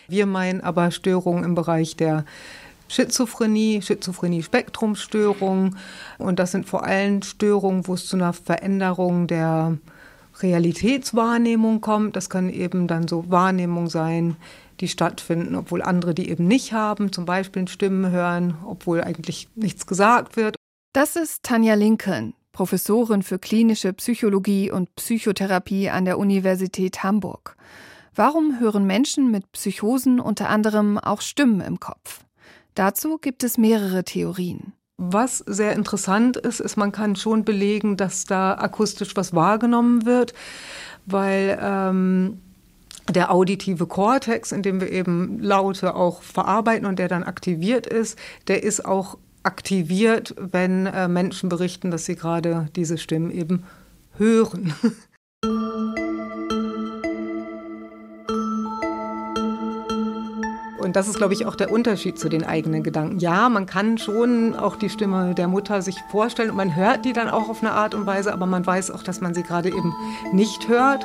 Wir 0.08 0.26
meinen 0.26 0.60
aber 0.60 0.90
Störungen 0.90 1.44
im 1.44 1.54
Bereich 1.54 1.96
der 1.96 2.24
Schizophrenie, 2.88 3.82
Schizophrenie-Spektrumstörungen. 3.82 5.76
Und 6.18 6.38
das 6.38 6.52
sind 6.52 6.66
vor 6.66 6.84
allem 6.84 7.22
Störungen, 7.22 7.86
wo 7.86 7.94
es 7.94 8.06
zu 8.06 8.16
einer 8.16 8.32
Veränderung 8.32 9.26
der 9.26 9.78
Realitätswahrnehmung 10.42 11.80
kommt. 11.80 12.16
Das 12.16 12.30
können 12.30 12.50
eben 12.50 12.86
dann 12.86 13.08
so 13.08 13.30
Wahrnehmungen 13.30 13.88
sein, 13.88 14.36
die 14.80 14.88
stattfinden, 14.88 15.54
obwohl 15.54 15.82
andere 15.82 16.14
die 16.14 16.30
eben 16.30 16.46
nicht 16.46 16.72
haben, 16.72 17.12
zum 17.12 17.24
Beispiel 17.24 17.68
Stimmen 17.68 18.10
hören, 18.10 18.56
obwohl 18.64 19.02
eigentlich 19.02 19.48
nichts 19.54 19.86
gesagt 19.86 20.36
wird. 20.36 20.56
Das 20.92 21.16
ist 21.16 21.42
Tanja 21.42 21.74
Lincoln, 21.74 22.34
Professorin 22.52 23.22
für 23.22 23.38
klinische 23.38 23.92
Psychologie 23.92 24.70
und 24.70 24.94
Psychotherapie 24.96 25.90
an 25.90 26.04
der 26.04 26.18
Universität 26.18 27.02
Hamburg. 27.02 27.56
Warum 28.14 28.58
hören 28.58 28.86
Menschen 28.86 29.30
mit 29.30 29.52
Psychosen 29.52 30.18
unter 30.18 30.48
anderem 30.48 30.98
auch 30.98 31.20
Stimmen 31.20 31.60
im 31.60 31.78
Kopf? 31.78 32.24
Dazu 32.74 33.18
gibt 33.18 33.44
es 33.44 33.58
mehrere 33.58 34.04
Theorien. 34.04 34.72
Was 35.00 35.38
sehr 35.38 35.74
interessant 35.74 36.36
ist, 36.36 36.58
ist, 36.58 36.76
man 36.76 36.90
kann 36.90 37.14
schon 37.14 37.44
belegen, 37.44 37.96
dass 37.96 38.24
da 38.24 38.54
akustisch 38.54 39.14
was 39.14 39.32
wahrgenommen 39.32 40.04
wird, 40.04 40.34
weil 41.06 41.56
ähm, 41.62 42.40
der 43.08 43.32
auditive 43.32 43.86
Kortex, 43.86 44.50
in 44.50 44.62
dem 44.62 44.80
wir 44.80 44.90
eben 44.90 45.38
Laute 45.38 45.94
auch 45.94 46.22
verarbeiten 46.22 46.84
und 46.84 46.98
der 46.98 47.06
dann 47.06 47.22
aktiviert 47.22 47.86
ist, 47.86 48.18
der 48.48 48.64
ist 48.64 48.84
auch 48.84 49.18
aktiviert, 49.44 50.34
wenn 50.36 50.86
äh, 50.86 51.06
Menschen 51.06 51.48
berichten, 51.48 51.92
dass 51.92 52.04
sie 52.04 52.16
gerade 52.16 52.68
diese 52.74 52.98
Stimmen 52.98 53.30
eben 53.30 53.64
hören. 54.16 54.74
Und 60.88 60.96
das 60.96 61.06
ist, 61.06 61.18
glaube 61.18 61.34
ich, 61.34 61.44
auch 61.44 61.54
der 61.54 61.70
Unterschied 61.70 62.18
zu 62.18 62.30
den 62.30 62.44
eigenen 62.44 62.82
Gedanken. 62.82 63.18
Ja, 63.18 63.50
man 63.50 63.66
kann 63.66 63.98
schon 63.98 64.56
auch 64.56 64.74
die 64.74 64.88
Stimme 64.88 65.34
der 65.34 65.46
Mutter 65.46 65.82
sich 65.82 66.02
vorstellen 66.10 66.48
und 66.48 66.56
man 66.56 66.74
hört 66.74 67.04
die 67.04 67.12
dann 67.12 67.28
auch 67.28 67.50
auf 67.50 67.60
eine 67.60 67.72
Art 67.72 67.94
und 67.94 68.06
Weise, 68.06 68.32
aber 68.32 68.46
man 68.46 68.66
weiß 68.66 68.90
auch, 68.92 69.02
dass 69.02 69.20
man 69.20 69.34
sie 69.34 69.42
gerade 69.42 69.68
eben 69.68 69.94
nicht 70.32 70.66
hört. 70.66 71.04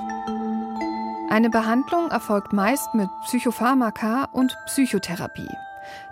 Eine 1.29 1.49
Behandlung 1.49 2.09
erfolgt 2.11 2.53
meist 2.53 2.93
mit 2.93 3.09
Psychopharmaka 3.25 4.29
und 4.31 4.55
Psychotherapie. 4.67 5.49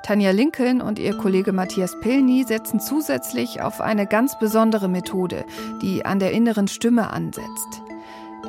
Tanja 0.03 0.31
Lincoln 0.31 0.81
und 0.81 0.99
ihr 0.99 1.15
Kollege 1.15 1.53
Matthias 1.53 1.97
Pilny 2.01 2.43
setzen 2.43 2.81
zusätzlich 2.81 3.61
auf 3.61 3.79
eine 3.79 4.05
ganz 4.05 4.37
besondere 4.37 4.89
Methode, 4.89 5.45
die 5.81 6.05
an 6.05 6.19
der 6.19 6.31
inneren 6.33 6.67
Stimme 6.67 7.09
ansetzt. 7.09 7.81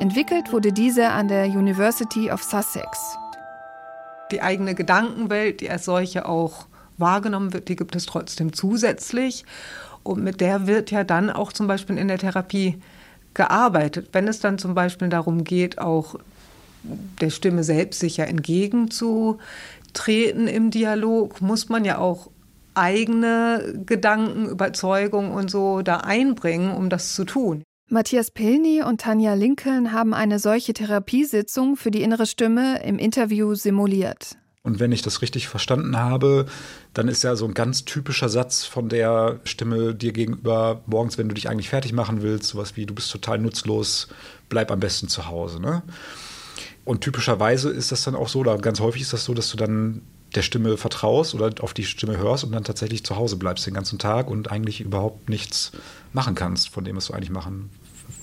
Entwickelt 0.01 0.51
wurde 0.51 0.73
diese 0.73 1.11
an 1.11 1.29
der 1.29 1.45
University 1.45 2.29
of 2.29 2.43
Sussex. 2.43 3.17
Die 4.33 4.41
eigene 4.41 4.73
Gedankenwelt, 4.73 5.61
die 5.61 5.69
als 5.69 5.85
solche 5.85 6.27
auch 6.27 6.65
wahrgenommen 6.97 7.53
wird, 7.53 7.69
die 7.69 7.75
gibt 7.75 7.95
es 7.95 8.07
trotzdem 8.07 8.51
zusätzlich. 8.51 9.45
Und 10.01 10.23
mit 10.23 10.41
der 10.41 10.65
wird 10.65 10.89
ja 10.89 11.03
dann 11.03 11.29
auch 11.29 11.53
zum 11.53 11.67
Beispiel 11.67 11.99
in 11.99 12.07
der 12.07 12.17
Therapie 12.17 12.81
gearbeitet. 13.35 14.09
Wenn 14.11 14.27
es 14.27 14.39
dann 14.39 14.57
zum 14.57 14.73
Beispiel 14.73 15.09
darum 15.09 15.43
geht, 15.43 15.77
auch 15.77 16.15
der 17.21 17.29
Stimme 17.29 17.63
selbst 17.63 17.99
sicher 17.99 18.27
entgegenzutreten 18.27 20.47
im 20.47 20.71
Dialog, 20.71 21.39
muss 21.39 21.69
man 21.69 21.85
ja 21.85 21.99
auch 21.99 22.31
eigene 22.73 23.83
Gedanken, 23.85 24.49
Überzeugungen 24.49 25.31
und 25.31 25.51
so 25.51 25.83
da 25.83 25.97
einbringen, 25.97 26.71
um 26.71 26.89
das 26.89 27.13
zu 27.13 27.23
tun. 27.23 27.61
Matthias 27.93 28.31
Pilny 28.31 28.81
und 28.81 29.01
Tanja 29.01 29.35
Lincoln 29.35 29.91
haben 29.91 30.15
eine 30.15 30.39
solche 30.39 30.73
Therapiesitzung 30.73 31.75
für 31.75 31.91
die 31.91 32.01
innere 32.01 32.25
Stimme 32.25 32.83
im 32.83 32.97
Interview 32.97 33.53
simuliert. 33.53 34.35
Und 34.63 34.79
wenn 34.79 34.91
ich 34.91 35.03
das 35.03 35.21
richtig 35.21 35.47
verstanden 35.47 35.95
habe, 35.95 36.47
dann 36.95 37.07
ist 37.07 37.23
ja 37.23 37.35
so 37.35 37.45
ein 37.45 37.53
ganz 37.53 37.85
typischer 37.85 38.29
Satz 38.29 38.63
von 38.63 38.89
der 38.89 39.41
Stimme 39.43 39.93
dir 39.93 40.11
gegenüber 40.11 40.81
morgens, 40.87 41.19
wenn 41.19 41.29
du 41.29 41.35
dich 41.35 41.51
eigentlich 41.51 41.69
fertig 41.69 41.93
machen 41.93 42.23
willst, 42.23 42.45
sowas 42.45 42.75
wie 42.75 42.87
du 42.87 42.95
bist 42.95 43.11
total 43.11 43.37
nutzlos, 43.37 44.07
bleib 44.49 44.71
am 44.71 44.79
besten 44.79 45.07
zu 45.07 45.27
Hause. 45.27 45.61
Ne? 45.61 45.83
Und 46.85 47.01
typischerweise 47.01 47.69
ist 47.69 47.91
das 47.91 48.03
dann 48.03 48.15
auch 48.15 48.27
so, 48.27 48.39
oder 48.39 48.57
ganz 48.57 48.79
häufig 48.79 49.03
ist 49.03 49.13
das 49.13 49.23
so, 49.23 49.35
dass 49.35 49.51
du 49.51 49.57
dann 49.57 50.01
der 50.33 50.41
Stimme 50.41 50.77
vertraust 50.77 51.35
oder 51.35 51.53
auf 51.61 51.75
die 51.75 51.83
Stimme 51.83 52.17
hörst 52.17 52.43
und 52.43 52.53
dann 52.53 52.63
tatsächlich 52.63 53.05
zu 53.05 53.17
Hause 53.17 53.35
bleibst 53.35 53.67
den 53.67 53.75
ganzen 53.75 53.99
Tag 53.99 54.31
und 54.31 54.49
eigentlich 54.49 54.81
überhaupt 54.81 55.29
nichts 55.29 55.73
machen 56.11 56.33
kannst, 56.33 56.69
von 56.69 56.83
dem 56.83 56.95
was 56.95 57.05
du 57.05 57.13
eigentlich 57.13 57.29
machen 57.29 57.69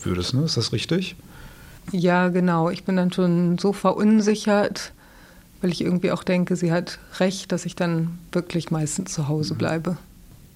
würdest. 0.03 0.35
Ne? 0.35 0.45
Ist 0.45 0.57
das 0.57 0.73
richtig? 0.73 1.17
Ja, 1.93 2.29
genau. 2.29 2.71
Ich 2.71 2.85
bin 2.85 2.97
dann 2.97 3.13
schon 3.13 3.59
so 3.59 3.73
verunsichert, 3.73 4.93
weil 5.61 5.71
ich 5.71 5.81
irgendwie 5.81 6.13
auch 6.13 6.23
denke, 6.23 6.57
sie 6.57 6.73
hat 6.73 6.99
recht, 7.19 7.53
dass 7.53 7.67
ich 7.67 7.77
dann 7.77 8.19
wirklich 8.33 8.71
meistens 8.71 9.13
zu 9.13 9.29
Hause 9.29 9.55
mhm. 9.55 9.59
bleibe. 9.59 9.97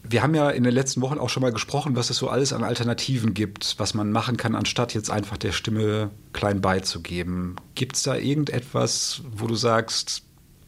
Wir 0.06 0.22
haben 0.22 0.34
ja 0.34 0.50
in 0.50 0.64
den 0.64 0.74
letzten 0.74 1.00
Wochen 1.00 1.18
auch 1.18 1.30
schon 1.30 1.42
mal 1.42 1.52
gesprochen, 1.52 1.96
was 1.96 2.10
es 2.10 2.18
so 2.18 2.28
alles 2.28 2.52
an 2.52 2.62
Alternativen 2.62 3.32
gibt, 3.32 3.76
was 3.78 3.94
man 3.94 4.12
machen 4.12 4.36
kann, 4.36 4.54
anstatt 4.54 4.92
jetzt 4.92 5.10
einfach 5.10 5.38
der 5.38 5.52
Stimme 5.52 6.10
klein 6.34 6.60
beizugeben. 6.60 7.56
Gibt 7.74 7.96
es 7.96 8.02
da 8.02 8.14
irgendetwas, 8.14 9.22
wo 9.34 9.46
du 9.46 9.54
sagst, 9.54 10.22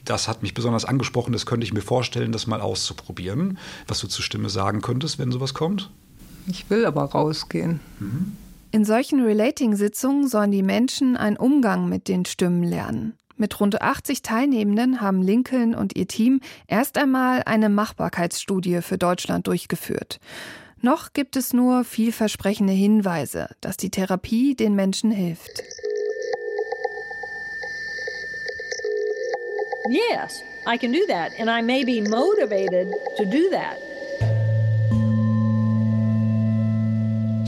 das 0.07 0.27
hat 0.27 0.43
mich 0.43 0.55
besonders 0.55 0.87
angesprochen, 0.87 1.33
das 1.33 1.45
könnte 1.45 1.67
ich 1.67 1.75
mir 1.75 1.83
vorstellen, 1.83 2.33
das 2.33 2.47
mal 2.47 2.63
auszuprobieren, 2.63 3.59
was 3.87 4.01
du 4.01 4.07
zur 4.07 4.25
Stimme 4.25 4.49
sagen 4.49 4.81
könntest, 4.81 5.19
wenn 5.19 5.31
sowas 5.31 5.53
kommt? 5.53 5.91
Ich 6.47 6.71
will 6.71 6.87
aber 6.87 7.05
rausgehen. 7.05 7.81
Mhm. 7.99 8.39
In 8.73 8.85
solchen 8.85 9.25
Relating-Sitzungen 9.25 10.29
sollen 10.29 10.51
die 10.51 10.63
Menschen 10.63 11.17
einen 11.17 11.37
Umgang 11.37 11.89
mit 11.89 12.09
den 12.09 12.25
Stimmen 12.25 12.63
lernen. 12.63 13.17
Mit 13.37 13.61
rund 13.61 13.81
80 13.81 14.23
Teilnehmenden 14.23 15.01
haben 15.01 15.23
Lincoln 15.23 15.75
und 15.75 15.97
ihr 15.97 16.09
Team 16.09 16.41
erst 16.67 16.99
einmal 16.99 17.43
eine 17.45 17.69
Machbarkeitsstudie 17.69 18.81
für 18.83 18.99
Deutschland 18.99 19.47
durchgeführt. 19.47 20.19
Noch 20.81 21.13
gibt 21.13 21.37
es 21.37 21.53
nur 21.53 21.85
vielversprechende 21.85 22.73
Hinweise, 22.73 23.49
dass 23.61 23.77
die 23.77 23.91
Therapie 23.91 24.55
den 24.55 24.75
Menschen 24.75 25.11
hilft. 25.11 25.63
Yes, 29.89 30.43
I 30.67 30.77
can 30.77 30.93
do 30.93 31.01
that 31.07 31.33
and 31.39 31.49
I 31.49 31.63
may 31.63 31.85
be 31.85 32.03
motivated 32.09 32.89
to 33.17 33.25
do 33.25 33.49
that. 33.51 33.79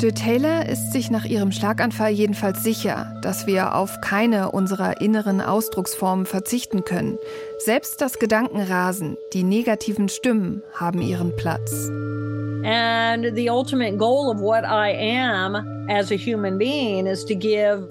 Jill 0.01 0.13
Taylor 0.13 0.65
ist 0.69 0.93
sich 0.93 1.11
nach 1.11 1.25
ihrem 1.25 1.51
Schlaganfall 1.51 2.13
jedenfalls 2.13 2.63
sicher, 2.63 3.19
dass 3.21 3.49
wir 3.49 3.75
auf 3.75 4.01
keine 4.01 4.53
unserer 4.53 5.01
inneren 5.01 5.41
Ausdrucksformen 5.41 6.25
verzichten 6.25 6.85
können. 6.85 7.19
Selbst 7.59 8.01
das 8.01 8.21
Gedankenrasen, 8.21 9.17
die 9.33 9.43
negativen 9.43 10.09
Stimmen 10.09 10.63
haben 10.73 11.03
ihren 11.03 11.35
Platz. 11.35 11.91
And 12.65 13.35
the 13.35 13.51
ultimate 13.51 13.97
goal 13.97 14.31
of 14.31 14.39
what 14.41 14.63
I 14.63 14.95
am 15.19 15.57
as 15.89 16.13
a 16.13 16.17
human 16.17 16.59
being 16.59 17.07
is 17.07 17.25
to 17.25 17.35
give 17.35 17.89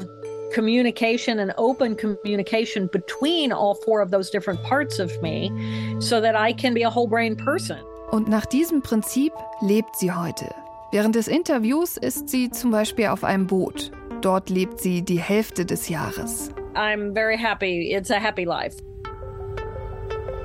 communication 0.55 1.39
and 1.39 1.51
open 1.57 1.97
communication 1.97 2.87
between 2.87 3.51
all 3.51 3.75
four 3.83 4.01
of 4.01 4.11
those 4.11 4.31
different 4.31 4.63
parts 4.63 4.97
of 5.01 5.11
me 5.21 5.51
so 5.99 6.21
that 6.21 6.35
I 6.37 6.53
can 6.53 6.73
be 6.73 6.83
a 6.83 6.89
whole 6.89 7.09
brain 7.09 7.35
person. 7.35 7.79
Und 8.11 8.29
nach 8.29 8.45
diesem 8.45 8.81
Prinzip 8.81 9.33
lebt 9.61 9.93
sie 9.97 10.13
heute. 10.13 10.45
Während 10.89 11.15
des 11.15 11.27
Interviews 11.27 11.97
ist 11.97 12.29
sie 12.29 12.49
zum 12.49 12.71
Beispiel 12.71 13.07
auf 13.07 13.25
einem 13.25 13.45
Boot. 13.45 13.91
Dort 14.21 14.49
lebt 14.49 14.79
sie 14.79 15.01
die 15.01 15.19
Hälfte 15.19 15.65
des 15.65 15.89
Jahres. 15.89 16.49
I'm 16.75 17.13
very 17.13 17.37
happy. 17.37 17.93
It's 17.93 18.09
a 18.09 18.19
happy 18.19 18.45
life. 18.45 18.77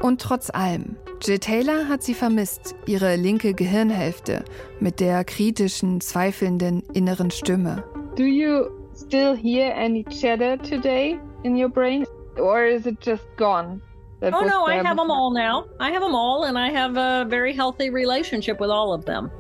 Und 0.03 0.21
trotz 0.21 0.51
allem, 0.51 0.97
Jill 1.21 1.39
Taylor 1.39 1.89
hat 1.89 2.03
sie 2.03 2.15
vermisst, 2.15 2.75
ihre 2.87 3.15
linke 3.15 3.55
Gehirnhälfte 3.55 4.45
mit 4.81 4.99
der 4.99 5.23
kritischen, 5.23 6.01
zweifelnden 6.01 6.83
inneren 6.93 7.31
Stimme. 7.31 7.85
Do 8.17 8.25
you 8.25 8.67
still 8.97 9.37
hear 9.37 9.73
any 9.77 10.05
chatter 10.05 10.59
today 10.59 11.21
in 11.45 11.57
your 11.57 11.69
brain 11.69 12.05
or 12.37 12.65
is 12.65 12.85
it 12.85 12.97
just 13.01 13.25
gone? 13.37 13.81
oh 14.21 14.45
no, 14.45 14.67
I 14.67 14.83
have 14.83 14.97
them 14.97 15.11
all 15.11 15.33
now. 15.33 15.67
I 15.79 15.93
have 15.93 16.03
them 16.03 16.17
all 16.17 16.45
and 16.45 16.59
I 16.59 16.71
have 16.71 16.97
a 16.97 17.25
very 17.29 17.55
healthy 17.55 17.91
relationship 17.91 18.59
with 18.59 18.71
all 18.71 18.93
of 18.93 19.05
them. 19.05 19.31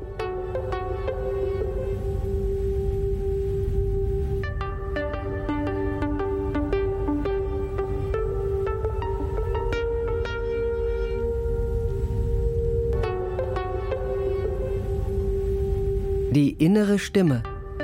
Innere 16.64 16.98
Stimme. 16.98 17.42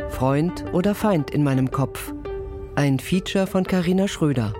Freund 0.08 0.64
oder 0.72 0.94
Feind 0.94 1.30
in 1.30 1.42
meinem 1.42 1.70
Kopf. 1.70 2.14
Ein 2.76 3.00
Feature 3.00 3.48
von 3.48 3.64
Karina 3.64 4.06
Schröder. 4.06 4.54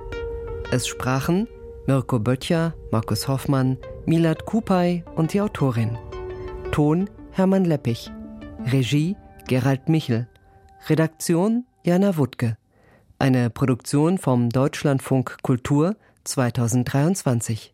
Es 0.73 0.89
sprachen 0.89 1.47
Mirko 1.87 2.19
Böttcher, 2.19 2.75
Markus 2.91 3.29
Hoffmann, 3.29 3.79
Milad 4.07 4.45
Kupay 4.45 5.05
und 5.15 5.33
die 5.33 5.41
Autorin. 5.41 5.97
Ton 6.73 7.09
Hermann 7.31 7.65
Leppich. 7.65 8.11
Regie 8.67 9.17
Gerald 9.47 9.89
Michel. 9.89 10.27
Redaktion 10.89 11.65
Jana 11.85 12.17
Wuttke. 12.17 12.57
Eine 13.21 13.51
Produktion 13.51 14.19
vom 14.19 14.51
Deutschlandfunk 14.51 15.39
Kultur 15.43 15.97
2023. 16.25 17.73